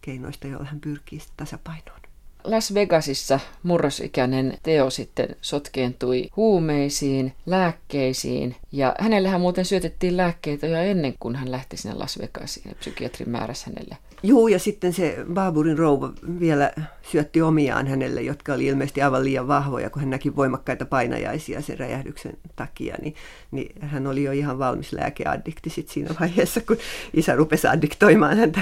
[0.00, 2.11] keinoista, joilla hän pyrkii tasapainoon.
[2.44, 11.14] Las Vegasissa murrosikäinen Teo sitten sotkeentui huumeisiin, lääkkeisiin ja hänellähän muuten syötettiin lääkkeitä jo ennen
[11.20, 13.96] kuin hän lähti sinne Las Vegasiin ja psykiatrin määräsi hänelle.
[14.22, 16.72] Juu, ja sitten se Baaburin rouva vielä
[17.10, 21.78] syötti omiaan hänelle, jotka oli ilmeisesti aivan liian vahvoja, kun hän näki voimakkaita painajaisia sen
[21.78, 23.14] räjähdyksen takia, niin,
[23.50, 26.76] niin hän oli jo ihan valmis lääkeaddikti sit siinä vaiheessa, kun
[27.14, 28.60] isä rupesi addiktoimaan häntä.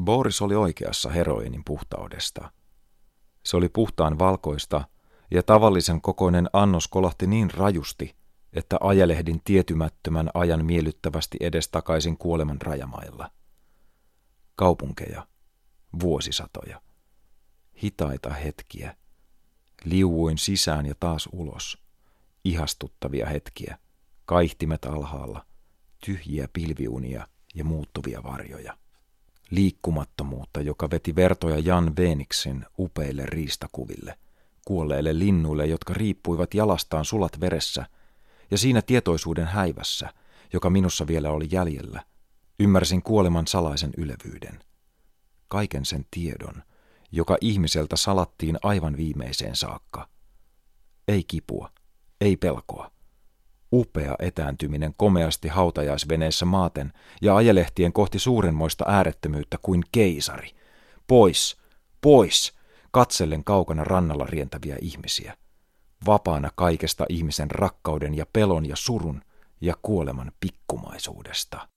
[0.00, 2.52] Boris oli oikeassa heroinin puhtaudesta.
[3.44, 4.84] Se oli puhtaan valkoista,
[5.30, 8.16] ja tavallisen kokoinen annos kolahti niin rajusti,
[8.52, 13.30] että ajelehdin tietymättömän ajan miellyttävästi edestakaisin kuoleman rajamailla.
[14.56, 15.26] Kaupunkeja,
[16.00, 16.82] vuosisatoja,
[17.82, 18.96] hitaita hetkiä,
[19.84, 21.82] liuuin sisään ja taas ulos,
[22.44, 23.78] ihastuttavia hetkiä,
[24.24, 25.46] kaihtimet alhaalla,
[26.06, 28.81] tyhjiä pilviunia ja muuttuvia varjoja
[29.52, 34.18] liikkumattomuutta, joka veti vertoja Jan Veniksin upeille riistakuville,
[34.64, 37.86] kuolleille linnuille, jotka riippuivat jalastaan sulat veressä,
[38.50, 40.12] ja siinä tietoisuuden häivässä,
[40.52, 42.04] joka minussa vielä oli jäljellä,
[42.60, 44.60] ymmärsin kuoleman salaisen ylevyyden.
[45.48, 46.62] Kaiken sen tiedon,
[47.12, 50.08] joka ihmiseltä salattiin aivan viimeiseen saakka.
[51.08, 51.70] Ei kipua,
[52.20, 52.90] ei pelkoa
[53.72, 60.50] upea etääntyminen komeasti hautajaisveneessä maaten ja ajelehtien kohti suurenmoista äärettömyyttä kuin keisari.
[61.06, 61.56] Pois,
[62.00, 62.52] pois,
[62.90, 65.36] katsellen kaukana rannalla rientäviä ihmisiä.
[66.06, 69.22] Vapaana kaikesta ihmisen rakkauden ja pelon ja surun
[69.60, 71.68] ja kuoleman pikkumaisuudesta.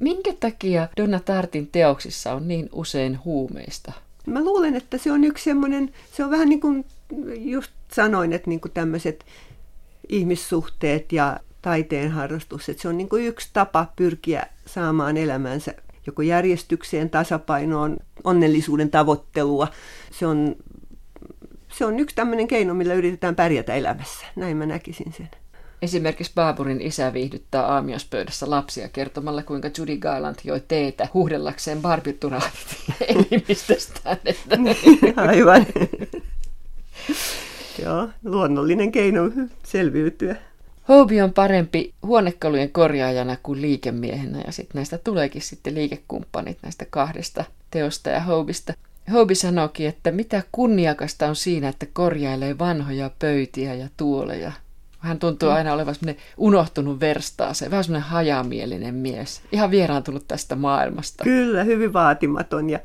[0.00, 3.92] Minkä takia Donna Tartin teoksissa on niin usein huumeista?
[4.26, 6.84] Mä luulen, että se on yksi semmoinen, se on vähän niin kuin
[7.36, 9.24] just sanoin, että niin kuin tämmöiset
[10.10, 12.68] ihmissuhteet ja taiteen harrastus.
[12.68, 15.74] Että se on niin kuin yksi tapa pyrkiä saamaan elämänsä
[16.06, 19.68] joko järjestykseen, tasapainoon, onnellisuuden tavoittelua.
[20.12, 20.56] Se on,
[21.72, 24.26] se on yksi tämmöinen keino, millä yritetään pärjätä elämässä.
[24.36, 25.30] Näin mä näkisin sen.
[25.82, 32.76] Esimerkiksi Baaburin isä viihdyttää aamiospöydässä lapsia kertomalla, kuinka Judy Garland joi teetä huhdellakseen barbituraatit
[33.08, 34.16] elimistöstään.
[34.24, 34.56] Että...
[35.16, 35.66] Aivan.
[37.82, 39.30] Joo, luonnollinen keino
[39.62, 40.36] selviytyä.
[40.88, 47.44] Hobie on parempi huonekalujen korjaajana kuin liikemiehenä ja sitten näistä tuleekin sitten liikekumppanit näistä kahdesta
[47.70, 48.74] teosta ja Hobista.
[49.12, 54.52] Hobi sanoikin, että mitä kunniakasta on siinä, että korjailee vanhoja pöytiä ja tuoleja.
[54.98, 55.54] Hän tuntuu mm.
[55.54, 59.42] aina olevan semmoinen unohtunut verstaaseen, vähän semmoinen hajamielinen mies.
[59.52, 61.24] Ihan vieraantunut tästä maailmasta.
[61.24, 62.78] Kyllä, hyvin vaatimaton ja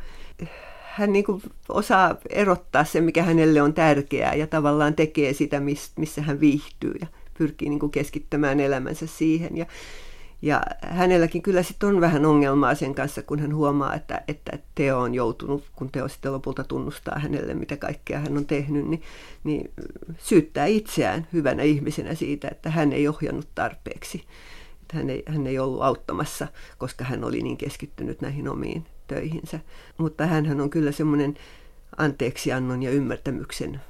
[0.95, 5.61] hän niin kuin osaa erottaa sen, mikä hänelle on tärkeää ja tavallaan tekee sitä,
[5.97, 9.57] missä hän viihtyy ja pyrkii niin kuin keskittämään elämänsä siihen.
[9.57, 9.65] Ja,
[10.41, 14.99] ja hänelläkin kyllä sitten on vähän ongelmaa sen kanssa, kun hän huomaa, että, että Teo
[14.99, 19.01] on joutunut, kun Teo sitten lopulta tunnustaa hänelle, mitä kaikkea hän on tehnyt, niin,
[19.43, 19.71] niin
[20.17, 24.23] syyttää itseään hyvänä ihmisenä siitä, että hän ei ohjannut tarpeeksi.
[24.81, 29.59] Että hän, ei, hän ei ollut auttamassa, koska hän oli niin keskittynyt näihin omiin töihinsä.
[29.97, 31.37] Mutta hän on kyllä semmoinen
[31.97, 33.81] anteeksiannon ja ymmärtämyksen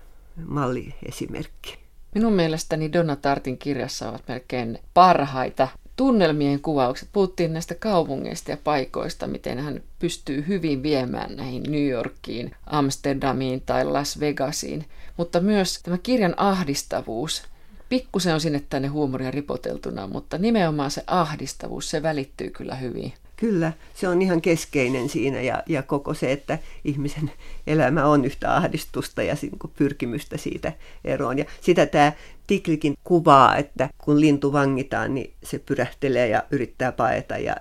[0.46, 1.78] malliesimerkki.
[2.16, 7.10] Minun mielestäni Donna Tartin kirjassa ovat melkein parhaita tunnelmien kuvaukset.
[7.14, 13.86] Puhuttiin näistä kaupungeista ja paikoista, miten hän pystyy hyvin viemään näihin New Yorkiin, Amsterdamiin tai
[13.86, 14.86] Las Vegasiin.
[15.18, 17.44] Mutta myös tämä kirjan ahdistavuus.
[17.90, 23.14] Pikkusen on sinne tänne huumoria ripoteltuna, mutta nimenomaan se ahdistavuus, se välittyy kyllä hyvin.
[23.36, 27.32] Kyllä, se on ihan keskeinen siinä ja, ja koko se, että ihmisen
[27.68, 29.36] elämä on yhtä ahdistusta ja
[29.78, 31.38] pyrkimystä siitä eroon.
[31.38, 32.12] Ja sitä tämä
[32.48, 37.56] Tiklikin kuvaa, että kun lintu vangitaan, niin se pyrähtelee ja yrittää paeta ja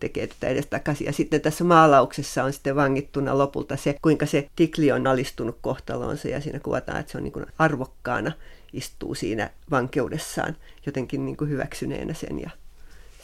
[0.00, 1.06] tekee tätä edes takaisin.
[1.06, 6.28] Ja sitten tässä maalauksessa on sitten vangittuna lopulta se, kuinka se tikli on alistunut kohtaloonsa
[6.28, 8.32] ja siinä kuvataan, että se on niin kuin arvokkaana
[8.72, 12.50] istuu siinä vankeudessaan jotenkin niin kuin hyväksyneenä sen ja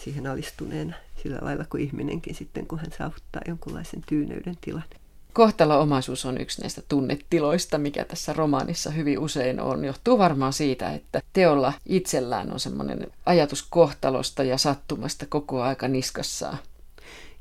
[0.04, 4.84] siihen alistuneena sillä lailla kuin ihminenkin sitten, kun hän saavuttaa jonkunlaisen tyyneyden tilan.
[5.32, 9.84] Kohtalo-omaisuus on yksi näistä tunnetiloista, mikä tässä romaanissa hyvin usein on.
[9.84, 16.58] Johtuu varmaan siitä, että teolla itsellään on semmoinen ajatus kohtalosta ja sattumasta koko aika niskassaan.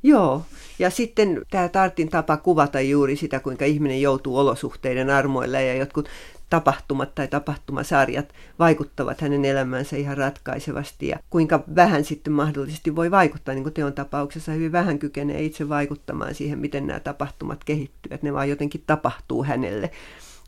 [0.02, 0.42] Joo,
[0.78, 6.08] ja sitten tämä Tartin tapa kuvata juuri sitä, kuinka ihminen joutuu olosuhteiden armoille ja jotkut
[6.50, 13.54] tapahtumat tai tapahtumasarjat vaikuttavat hänen elämäänsä ihan ratkaisevasti ja kuinka vähän sitten mahdollisesti voi vaikuttaa,
[13.54, 18.32] niin kuin teon tapauksessa hyvin vähän kykenee itse vaikuttamaan siihen, miten nämä tapahtumat kehittyvät, ne
[18.32, 19.90] vaan jotenkin tapahtuu hänelle.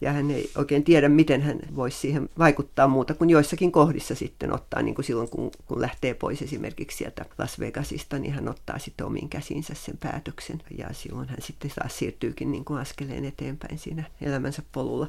[0.01, 4.55] Ja hän ei oikein tiedä, miten hän voisi siihen vaikuttaa muuta kuin joissakin kohdissa sitten
[4.55, 8.79] ottaa, niin kuin silloin kun, kun lähtee pois esimerkiksi sieltä Las Vegasista, niin hän ottaa
[8.79, 10.63] sitten omiin käsinsä sen päätöksen.
[10.79, 15.09] Ja silloin hän sitten taas siirtyykin niin kuin askeleen eteenpäin siinä elämänsä polulla.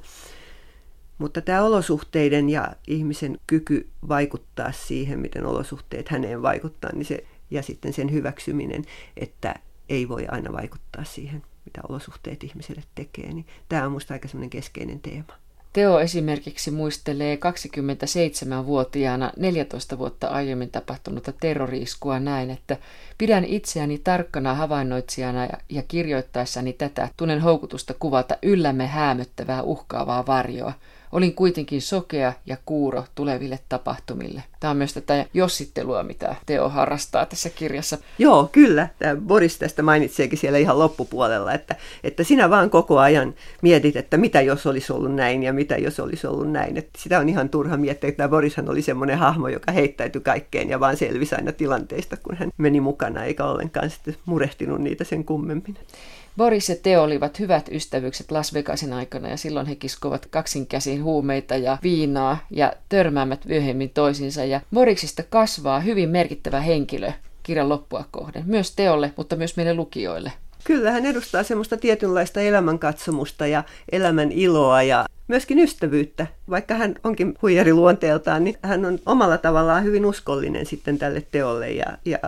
[1.23, 7.61] Mutta tämä olosuhteiden ja ihmisen kyky vaikuttaa siihen, miten olosuhteet häneen vaikuttaa, niin se, ja
[7.61, 8.85] sitten sen hyväksyminen,
[9.17, 9.55] että
[9.89, 14.99] ei voi aina vaikuttaa siihen, mitä olosuhteet ihmiselle tekee, niin tämä on minusta aika keskeinen
[14.99, 15.33] teema.
[15.73, 22.77] Teo esimerkiksi muistelee 27-vuotiaana 14 vuotta aiemmin tapahtunutta terroriiskua näin, että
[23.17, 30.73] pidän itseäni tarkkana havainnoitsijana ja kirjoittaessani tätä tunnen houkutusta kuvata yllämme häämöttävää uhkaavaa varjoa–
[31.13, 34.43] Olin kuitenkin sokea ja kuuro tuleville tapahtumille.
[34.59, 37.97] Tämä on myös tätä jossittelua, mitä Teo harrastaa tässä kirjassa.
[38.19, 38.87] Joo, kyllä.
[38.99, 44.17] Tämä Boris tästä mainitseekin siellä ihan loppupuolella, että, että sinä vaan koko ajan mietit, että
[44.17, 46.77] mitä jos olisi ollut näin ja mitä jos olisi ollut näin.
[46.77, 50.79] Että sitä on ihan turha miettiä, että Borishan oli semmoinen hahmo, joka heittäytyi kaikkeen ja
[50.79, 55.77] vaan selvisi aina tilanteista, kun hän meni mukana, eikä ollenkaan sitten murehtinut niitä sen kummemmin.
[56.37, 61.03] Boris ja Teo olivat hyvät ystävykset Las Vegasin aikana ja silloin he kiskovat kaksin käsin
[61.03, 64.45] huumeita ja viinaa ja törmäämät myöhemmin toisiinsa.
[64.45, 67.11] Ja Boriksista kasvaa hyvin merkittävä henkilö
[67.43, 70.31] kirjan loppua kohden, myös Teolle, mutta myös meille lukijoille.
[70.63, 76.27] Kyllä, hän edustaa semmoista tietynlaista elämänkatsomusta ja elämän iloa ja myöskin ystävyyttä.
[76.49, 81.71] Vaikka hän onkin huijari luonteeltaan, niin hän on omalla tavallaan hyvin uskollinen sitten tälle teolle
[81.71, 82.19] ja, ja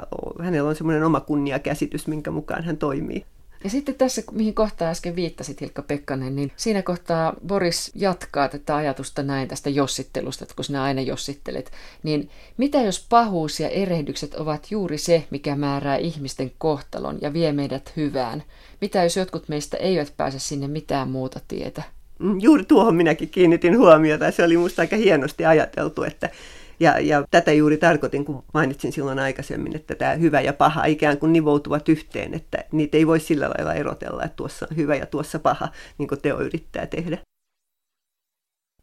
[0.42, 3.26] hänellä on semmoinen oma kunniakäsitys, minkä mukaan hän toimii.
[3.66, 8.76] Ja sitten tässä, mihin kohtaan äsken viittasit Hilkka Pekkanen, niin siinä kohtaa Boris jatkaa tätä
[8.76, 11.72] ajatusta näin tästä jossittelusta, että kun sinä aina jossittelet,
[12.04, 17.52] niin mitä jos pahuus ja erehdykset ovat juuri se, mikä määrää ihmisten kohtalon ja vie
[17.52, 18.44] meidät hyvään?
[18.82, 21.84] Mitä jos jotkut meistä eivät pääse sinne mitään muuta tietä?
[22.20, 24.32] Mm, juuri tuohon minäkin kiinnitin huomiota.
[24.32, 26.30] Se oli minusta aika hienosti ajateltu, että
[26.80, 31.18] ja, ja tätä juuri tarkoitin, kun mainitsin silloin aikaisemmin, että tämä hyvä ja paha ikään
[31.18, 35.06] kuin nivoutuvat yhteen, että niitä ei voi sillä lailla erotella, että tuossa on hyvä ja
[35.06, 37.18] tuossa paha, niin kuin Teo yrittää tehdä.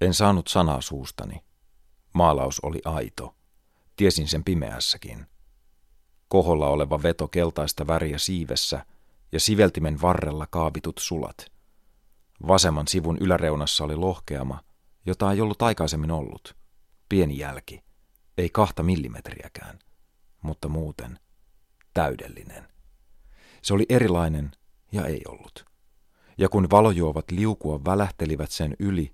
[0.00, 1.42] En saanut sanaa suustani.
[2.14, 3.34] Maalaus oli aito.
[3.96, 5.26] Tiesin sen pimeässäkin.
[6.28, 8.86] Koholla oleva veto keltaista väriä siivessä
[9.32, 11.46] ja siveltimen varrella kaavitut sulat.
[12.48, 14.60] Vasemman sivun yläreunassa oli lohkeama,
[15.06, 16.54] jota ei ollut aikaisemmin ollut–
[17.12, 17.84] Pieni jälki,
[18.38, 19.78] ei kahta millimetriäkään,
[20.42, 21.18] mutta muuten
[21.94, 22.68] täydellinen.
[23.62, 24.50] Se oli erilainen
[24.92, 25.64] ja ei ollut.
[26.38, 29.12] Ja kun valojuovat liukua välähtelivät sen yli,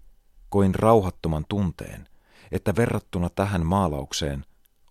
[0.48, 2.08] koin rauhattoman tunteen,
[2.52, 4.44] että verrattuna tähän maalaukseen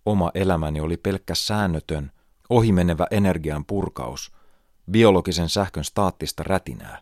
[0.06, 2.12] oma elämäni oli pelkkä säännötön,
[2.50, 4.32] ohimenevä energian purkaus,
[4.92, 7.02] biologisen sähkön staattista rätinää,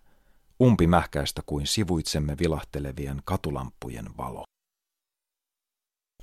[0.62, 4.46] umpimähkäistä kuin sivuitsemme vilahtelevien katulampujen valo.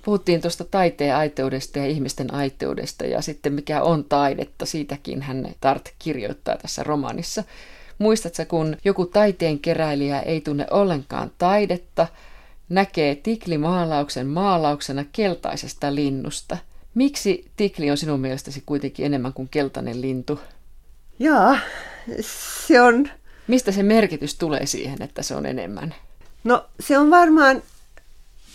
[0.05, 5.93] Puhuttiin tuosta taiteen aiteudesta ja ihmisten aiteudesta ja sitten mikä on taidetta, siitäkin hän Tart
[5.99, 7.43] kirjoittaa tässä romaanissa.
[7.97, 12.07] Muistatko, kun joku taiteen keräilijä ei tunne ollenkaan taidetta,
[12.69, 16.57] näkee tiklimaalauksen maalauksena keltaisesta linnusta.
[16.93, 20.39] Miksi tikli on sinun mielestäsi kuitenkin enemmän kuin keltainen lintu?
[21.19, 21.59] Jaa,
[22.65, 23.09] se on...
[23.47, 25.95] Mistä se merkitys tulee siihen, että se on enemmän?
[26.43, 27.63] No se on varmaan...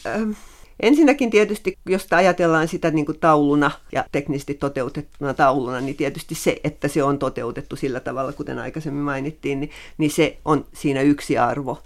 [0.06, 0.36] Äh,
[0.80, 6.56] Ensinnäkin tietysti, jos ajatellaan sitä niin kuin tauluna ja teknisesti toteutettuna tauluna, niin tietysti se,
[6.64, 11.38] että se on toteutettu sillä tavalla, kuten aikaisemmin mainittiin, niin, niin se on siinä yksi
[11.38, 11.82] arvo.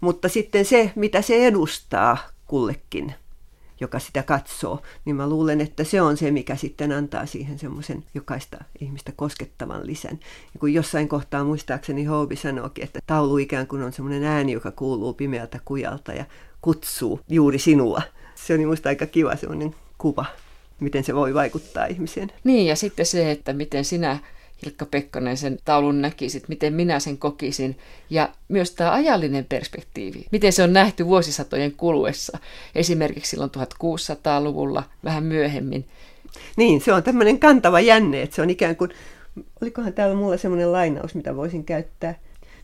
[0.00, 3.14] Mutta sitten se, mitä se edustaa kullekin,
[3.80, 8.04] joka sitä katsoo, niin mä luulen, että se on se, mikä sitten antaa siihen semmoisen
[8.14, 10.18] jokaista ihmistä koskettavan lisän.
[10.54, 14.70] Ja kun jossain kohtaa muistaakseni Houbi sanoikin, että taulu ikään kuin on semmoinen ääni, joka
[14.70, 16.24] kuuluu pimeältä kujalta ja
[16.60, 18.02] kutsuu juuri sinua
[18.46, 20.24] se on minusta aika kiva semmoinen kuva,
[20.80, 22.32] miten se voi vaikuttaa ihmiseen.
[22.44, 24.18] Niin, ja sitten se, että miten sinä,
[24.64, 27.78] Hilkka Pekkonen, sen taulun näkisit, miten minä sen kokisin,
[28.10, 32.38] ja myös tämä ajallinen perspektiivi, miten se on nähty vuosisatojen kuluessa,
[32.74, 35.88] esimerkiksi silloin 1600-luvulla, vähän myöhemmin.
[36.56, 38.90] Niin, se on tämmöinen kantava jänne, että se on ikään kuin,
[39.62, 42.18] olikohan täällä mulla semmoinen lainaus, mitä voisin käyttää,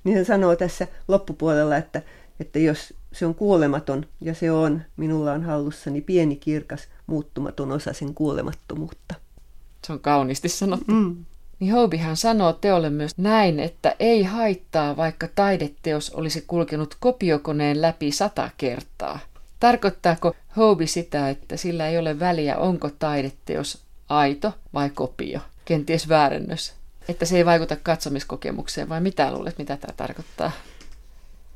[0.05, 2.03] niin se sanoo tässä loppupuolella, että,
[2.41, 7.93] että jos se on kuolematon ja se on, minulla on hallussani pieni kirkas, muuttumaton osa
[7.93, 9.15] sen kuolemattomuutta.
[9.87, 10.93] Se on kauniisti sanottu.
[10.93, 11.25] Mm.
[11.61, 18.13] Niin Hobihan sanoo teolle myös näin, että ei haittaa, vaikka taideteos olisi kulkenut kopiokoneen läpi
[18.13, 19.19] sata kertaa.
[19.61, 25.41] Tarkoittaako Hobi sitä, että sillä ei ole väliä, onko taideteos aito vai kopio?
[25.65, 26.75] Kenties väärennös.
[27.09, 30.53] Että se ei vaikuta katsomiskokemukseen, vai mitä luulet, mitä tämä tarkoittaa?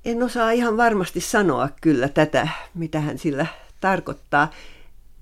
[0.04, 3.46] En osaa ihan varmasti sanoa kyllä tätä, mitä hän sillä
[3.80, 4.50] tarkoittaa.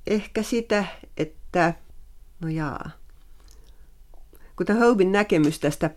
[0.06, 0.84] Ehkä sitä,
[1.16, 1.74] että,
[2.40, 2.90] no jaa,
[4.56, 5.90] kuten Hobin näkemys tästä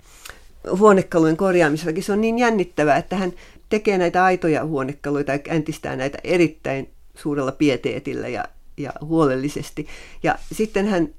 [0.78, 3.34] huonekalujen korjaamisellakin, se on niin jännittävää, että hän
[3.70, 8.46] tekee näitä aitoja huonekaluja tai entistää näitä erittäin suurella pieteetillä ja,
[8.78, 9.88] ja huolellisesti.
[10.24, 11.10] Ja sitten hän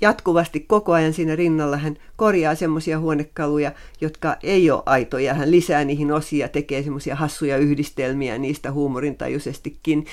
[0.00, 5.34] jatkuvasti koko ajan siinä rinnalla hän korjaa semmoisia huonekaluja, jotka ei ole aitoja.
[5.34, 10.06] Hän lisää niihin osia, tekee semmoisia hassuja yhdistelmiä niistä huumorintajuisestikin.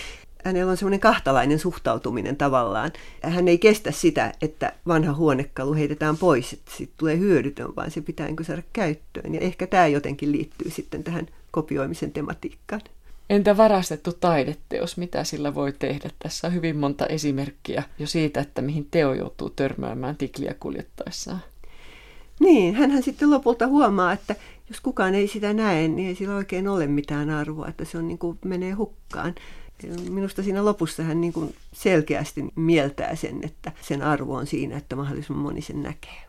[0.46, 2.92] Hänellä on semmoinen kahtalainen suhtautuminen tavallaan.
[3.24, 8.02] Hän ei kestä sitä, että vanha huonekalu heitetään pois, että siitä tulee hyödytön, vaan se
[8.02, 9.34] pitää niin saada käyttöön.
[9.34, 12.82] Ja ehkä tämä jotenkin liittyy sitten tähän kopioimisen tematiikkaan.
[13.30, 16.10] Entä varastettu taideteos, mitä sillä voi tehdä?
[16.20, 21.40] Tässä on hyvin monta esimerkkiä jo siitä, että mihin teo joutuu törmäämään tikliä kuljettaessaan.
[22.40, 24.36] Niin, hän sitten lopulta huomaa, että
[24.70, 28.08] jos kukaan ei sitä näe, niin ei sillä oikein ole mitään arvoa, että se on
[28.08, 29.36] niin kuin menee hukkaan.
[30.10, 34.96] Minusta siinä lopussa hän niin kuin selkeästi mieltää sen, että sen arvo on siinä, että
[34.96, 36.22] mahdollisimman moni sen näkee.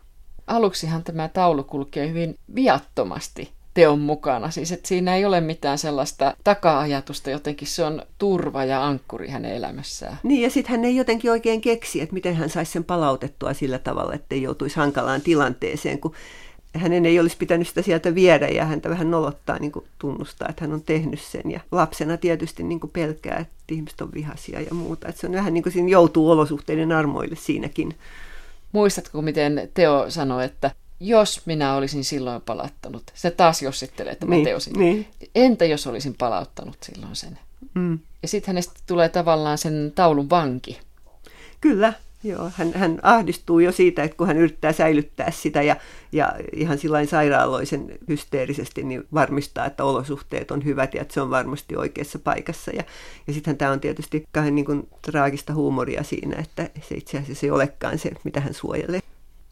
[0.47, 4.51] Aluksihan tämä taulu kulkee hyvin viattomasti teon mukana.
[4.51, 9.55] Siis että siinä ei ole mitään sellaista taka-ajatusta, jotenkin se on turva ja ankkuri hänen
[9.55, 10.17] elämässään.
[10.23, 13.79] Niin ja sitten hän ei jotenkin oikein keksi, että miten hän saisi sen palautettua sillä
[13.79, 16.13] tavalla, että ei joutuisi hankalaan tilanteeseen, kun
[16.75, 20.65] hänen ei olisi pitänyt sitä sieltä viedä ja häntä vähän nolottaa niin kuin tunnustaa, että
[20.65, 21.51] hän on tehnyt sen.
[21.51, 25.07] Ja lapsena tietysti niin kuin pelkää, että ihmiset on vihaisia ja muuta.
[25.07, 27.95] Että se on vähän niin kuin siinä joutuu olosuhteiden armoille siinäkin.
[28.71, 33.03] Muistatko, miten Teo sanoi, että jos minä olisin silloin palauttanut.
[33.13, 34.73] Se taas jossittelee, että niin, teosin.
[34.73, 35.07] Niin.
[35.35, 37.39] Entä jos olisin palauttanut silloin sen?
[37.73, 37.99] Mm.
[38.21, 40.79] Ja sitten hänestä tulee tavallaan sen taulun vanki.
[41.61, 41.93] Kyllä,
[42.23, 42.51] joo.
[42.55, 45.75] Hän, hän ahdistuu jo siitä, että kun hän yrittää säilyttää sitä ja,
[46.11, 51.29] ja ihan sillain sairaaloisen hysteerisesti niin varmistaa, että olosuhteet on hyvät ja että se on
[51.29, 52.71] varmasti oikeassa paikassa.
[52.71, 52.83] Ja,
[53.27, 57.45] ja sitten tämä on tietysti kahden niin kuin, traagista huumoria siinä, että se itse asiassa
[57.45, 58.99] ei olekaan se, mitä hän suojelee.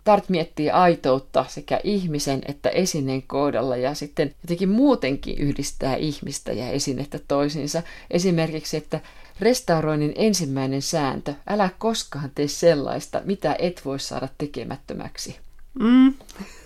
[0.05, 6.69] Tart miettii aitoutta sekä ihmisen että esineen kohdalla ja sitten jotenkin muutenkin yhdistää ihmistä ja
[6.69, 7.83] esinettä toisiinsa.
[8.11, 8.99] Esimerkiksi, että
[9.39, 15.37] restauroinnin ensimmäinen sääntö, älä koskaan tee sellaista, mitä et voi saada tekemättömäksi.
[15.79, 16.13] Mm.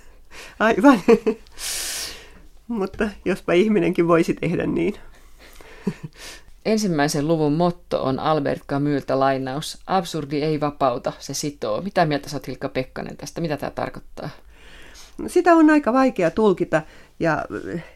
[0.59, 0.99] Aivan.
[2.67, 4.93] Mutta jospa ihminenkin voisi tehdä niin.
[6.69, 9.77] Ensimmäisen luvun motto on Albert Camyltä lainaus.
[9.87, 11.81] Absurdi ei vapauta, se sitoo.
[11.81, 13.41] Mitä mieltä sä Hilkka Pekkanen tästä?
[13.41, 14.29] Mitä tämä tarkoittaa?
[15.27, 16.81] Sitä on aika vaikea tulkita
[17.19, 17.45] ja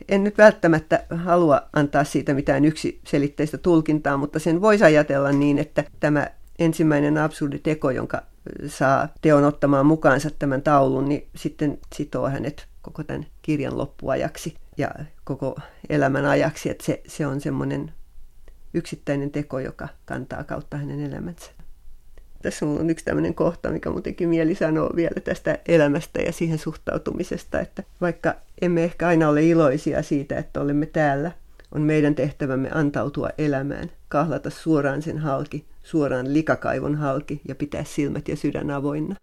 [0.09, 5.84] en nyt välttämättä halua antaa siitä mitään yksiselitteistä tulkintaa, mutta sen voisi ajatella niin, että
[5.99, 6.28] tämä
[6.59, 8.21] ensimmäinen absurdi teko, jonka
[8.67, 14.89] saa teon ottamaan mukaansa tämän taulun, niin sitten sitoo hänet koko tämän kirjan loppuajaksi ja
[15.24, 15.55] koko
[15.89, 17.91] elämän ajaksi, että se, se on semmoinen
[18.74, 21.51] yksittäinen teko, joka kantaa kautta hänen elämänsä.
[22.41, 27.59] Tässä on yksi tämmöinen kohta, mikä muutenkin mieli sanoa vielä tästä elämästä ja siihen suhtautumisesta,
[27.59, 31.32] että vaikka emme ehkä aina ole iloisia siitä, että olemme täällä,
[31.71, 38.28] on meidän tehtävämme antautua elämään, kahlata suoraan sen halki, suoraan likakaivon halki ja pitää silmät
[38.28, 39.11] ja sydän avoinna.